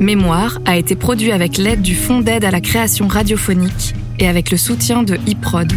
Mémoire 0.00 0.58
a 0.64 0.76
été 0.76 0.96
produit 0.96 1.32
avec 1.32 1.56
l'aide 1.56 1.80
du 1.80 1.94
Fonds 1.94 2.20
d'aide 2.20 2.44
à 2.44 2.50
la 2.50 2.60
création 2.60 3.06
radiophonique 3.06 3.94
et 4.18 4.28
avec 4.28 4.50
le 4.50 4.56
soutien 4.56 5.02
de 5.02 5.16
iProd, 5.26 5.72